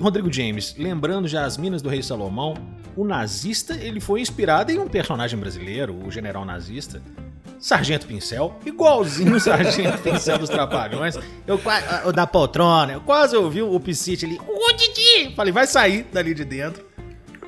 Rodrigo 0.00 0.32
James, 0.32 0.76
lembrando 0.78 1.26
já 1.26 1.44
as 1.44 1.56
Minas 1.56 1.82
do 1.82 1.88
Rei 1.88 2.02
Salomão, 2.02 2.54
o 2.94 3.04
nazista 3.04 3.74
ele 3.74 3.98
foi 3.98 4.20
inspirado 4.20 4.70
em 4.70 4.78
um 4.78 4.86
personagem 4.86 5.38
brasileiro, 5.38 5.96
o 6.06 6.10
general 6.12 6.44
nazista, 6.44 7.02
Sargento 7.58 8.06
Pincel, 8.06 8.54
igualzinho 8.64 9.34
o 9.34 9.40
Sargento 9.40 9.98
Pincel 10.04 10.38
dos 10.38 10.48
Trapalhões. 10.48 11.18
Eu 11.46 11.60
o 12.04 12.12
da 12.12 12.26
poltrona, 12.26 12.92
eu 12.92 13.00
quase 13.00 13.36
ouvi 13.36 13.62
o 13.62 13.80
Piscite 13.80 14.26
ali, 14.26 14.38
ô 14.38 14.72
Didi! 14.76 15.34
Falei, 15.34 15.52
vai 15.52 15.66
sair 15.66 16.06
dali 16.12 16.34
de 16.34 16.44
dentro. 16.44 16.84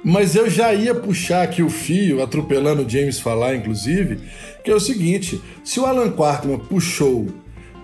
Mas 0.04 0.36
eu 0.36 0.48
já 0.48 0.72
ia 0.72 0.94
puxar 0.94 1.42
aqui 1.42 1.62
o 1.62 1.68
fio, 1.68 2.22
atropelando 2.22 2.82
o 2.84 2.88
James 2.88 3.18
falar, 3.20 3.54
inclusive, 3.56 4.20
que 4.64 4.70
é 4.70 4.74
o 4.74 4.80
seguinte: 4.80 5.40
se 5.64 5.80
o 5.80 5.86
Alan 5.86 6.10
Quartman 6.12 6.58
puxou, 6.58 7.26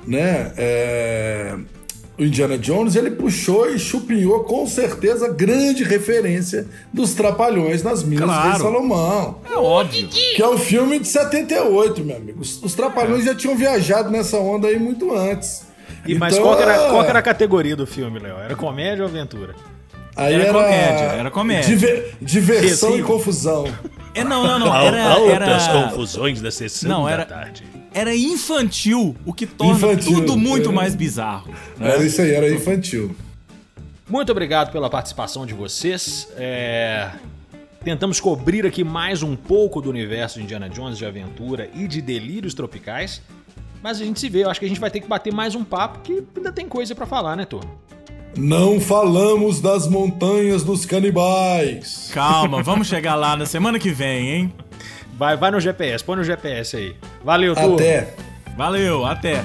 né, 0.06 0.52
é, 0.56 1.56
o 2.16 2.22
Indiana 2.24 2.56
Jones, 2.56 2.94
ele 2.94 3.10
puxou 3.10 3.68
e 3.68 3.78
chupinhou 3.78 4.44
com 4.44 4.66
certeza 4.66 5.28
grande 5.32 5.82
referência 5.82 6.66
dos 6.92 7.14
Trapalhões 7.14 7.82
nas 7.82 8.04
Minas 8.04 8.26
Claro. 8.26 8.52
de 8.52 8.58
Salomão. 8.58 9.38
É 9.50 9.56
óbvio. 9.56 10.08
Que 10.08 10.40
é 10.40 10.48
um 10.48 10.58
filme 10.58 11.00
de 11.00 11.08
78, 11.08 12.04
meu 12.04 12.16
amigo. 12.16 12.40
Os, 12.40 12.62
os 12.62 12.74
Trapalhões 12.74 13.24
já 13.24 13.34
tinham 13.34 13.56
viajado 13.56 14.10
nessa 14.10 14.38
onda 14.38 14.68
aí 14.68 14.78
muito 14.78 15.12
antes. 15.12 15.66
E, 16.06 16.14
mas 16.14 16.34
Então, 16.34 16.44
qual 16.46 16.56
que, 16.56 16.62
era, 16.62 16.74
é, 16.74 16.88
qual 16.90 17.02
era 17.02 17.18
a 17.18 17.22
categoria 17.22 17.74
do 17.74 17.86
filme, 17.86 18.20
Léo? 18.20 18.36
Era 18.38 18.54
comédia 18.54 19.02
ou 19.04 19.10
aventura? 19.10 19.54
Aí 20.16 20.34
Era 20.34 20.44
era, 20.44 20.52
comédia, 20.52 21.04
era 21.18 21.30
comédia. 21.30 21.68
diver- 21.68 22.14
diversão 22.20 22.92
Sim, 22.92 23.00
e 23.00 23.02
confusão. 23.02 23.64
É, 24.14 24.22
não, 24.22 24.46
não, 24.46 24.58
não. 24.60 24.74
Era, 24.76 25.18
era, 25.20 25.82
confusões 25.88 26.40
da 26.40 26.50
sessão 26.50 26.88
Não, 26.88 27.08
era- 27.08 27.24
tarde. 27.24 27.64
era 27.92 28.14
infantil, 28.14 29.16
o 29.26 29.32
que 29.32 29.44
torna 29.46 29.74
Infantil, 29.74 30.14
tudo 30.20 30.36
muito 30.36 30.70
é. 30.70 30.72
mais 30.72 30.94
bizarro. 30.94 31.50
né? 31.76 31.90
Era 31.94 32.04
isso 32.04 32.20
aí, 32.22 32.30
era 32.32 32.48
infantil. 32.50 33.14
Muito 34.08 34.30
obrigado 34.30 34.70
pela 34.70 34.88
participação 34.88 35.44
de 35.46 35.54
vocês. 35.54 36.28
É, 36.36 37.10
Tentamos 37.82 38.18
cobrir 38.18 38.64
aqui 38.64 38.82
mais 38.82 39.22
um 39.22 39.36
pouco 39.36 39.78
do 39.82 39.90
universo 39.90 40.38
de 40.38 40.44
Indiana 40.44 40.70
Jones, 40.70 40.96
de 40.96 41.04
aventura 41.04 41.68
e 41.74 41.86
de 41.86 42.00
delírios 42.00 42.54
tropicais. 42.54 43.20
Mas 43.82 44.00
a 44.00 44.04
gente 44.06 44.18
se 44.18 44.28
vê, 44.30 44.44
eu 44.44 44.48
acho 44.50 44.58
que 44.58 44.64
a 44.64 44.68
gente 44.70 44.80
vai 44.80 44.90
ter 44.90 45.00
que 45.00 45.06
bater 45.06 45.30
mais 45.34 45.54
um 45.54 45.62
papo, 45.62 45.98
que 45.98 46.24
ainda 46.34 46.50
tem 46.50 46.66
coisa 46.66 46.94
pra 46.94 47.04
falar, 47.04 47.36
né, 47.36 47.44
turma? 47.44 47.70
Não 48.36 48.80
falamos 48.80 49.60
das 49.60 49.86
montanhas 49.86 50.64
dos 50.64 50.84
canibais. 50.84 52.10
Calma, 52.12 52.62
vamos 52.62 52.88
chegar 52.88 53.14
lá 53.14 53.36
na 53.36 53.46
semana 53.46 53.78
que 53.78 53.92
vem, 53.92 54.30
hein? 54.30 54.52
Vai, 55.16 55.36
vai 55.36 55.52
no 55.52 55.60
GPS, 55.60 56.02
põe 56.02 56.16
no 56.16 56.24
GPS 56.24 56.76
aí. 56.76 56.96
Valeu, 57.24 57.54
turma. 57.54 57.74
Até. 57.74 58.14
Valeu, 58.56 59.06
até. 59.06 59.44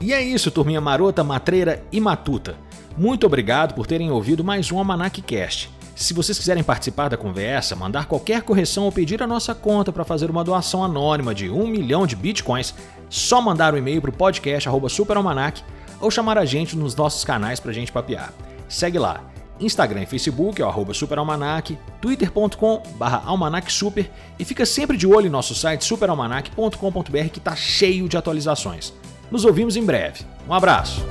E 0.00 0.12
é 0.14 0.22
isso, 0.22 0.50
turminha 0.50 0.80
marota, 0.80 1.22
matreira 1.22 1.84
e 1.92 2.00
matuta. 2.00 2.56
Muito 2.96 3.26
obrigado 3.26 3.74
por 3.74 3.86
terem 3.86 4.10
ouvido 4.10 4.42
mais 4.42 4.72
um 4.72 4.78
Almanac 4.78 5.20
Cast. 5.22 5.70
Se 5.94 6.14
vocês 6.14 6.38
quiserem 6.38 6.62
participar 6.62 7.08
da 7.08 7.16
conversa, 7.16 7.76
mandar 7.76 8.06
qualquer 8.06 8.42
correção 8.42 8.84
ou 8.84 8.92
pedir 8.92 9.22
a 9.22 9.26
nossa 9.26 9.54
conta 9.54 9.92
para 9.92 10.04
fazer 10.04 10.30
uma 10.30 10.44
doação 10.44 10.84
anônima 10.84 11.34
de 11.34 11.50
um 11.50 11.66
milhão 11.66 12.06
de 12.06 12.16
bitcoins, 12.16 12.74
só 13.08 13.40
mandar 13.40 13.74
um 13.74 13.76
e-mail 13.76 14.00
para 14.00 14.10
o 14.10 14.14
podcast 14.14 14.68
superalmanac 14.88 15.62
ou 16.00 16.10
chamar 16.10 16.38
a 16.38 16.44
gente 16.44 16.76
nos 16.76 16.94
nossos 16.94 17.24
canais 17.24 17.60
para 17.60 17.70
a 17.70 17.74
gente 17.74 17.92
papear. 17.92 18.32
Segue 18.68 18.98
lá. 18.98 19.22
Instagram 19.60 20.02
e 20.02 20.06
Facebook 20.06 20.62
é 20.62 20.64
o 20.64 20.94
superalmanac, 20.94 21.78
twitter.com 22.00 22.82
barra 22.96 23.22
almanacsuper 23.26 24.10
e 24.38 24.44
fica 24.44 24.64
sempre 24.64 24.96
de 24.96 25.06
olho 25.06 25.26
em 25.26 25.30
nosso 25.30 25.54
site 25.54 25.84
superalmanac.com.br 25.84 27.28
que 27.30 27.38
está 27.38 27.54
cheio 27.54 28.08
de 28.08 28.16
atualizações. 28.16 28.94
Nos 29.30 29.44
ouvimos 29.44 29.76
em 29.76 29.84
breve. 29.84 30.24
Um 30.48 30.54
abraço! 30.54 31.04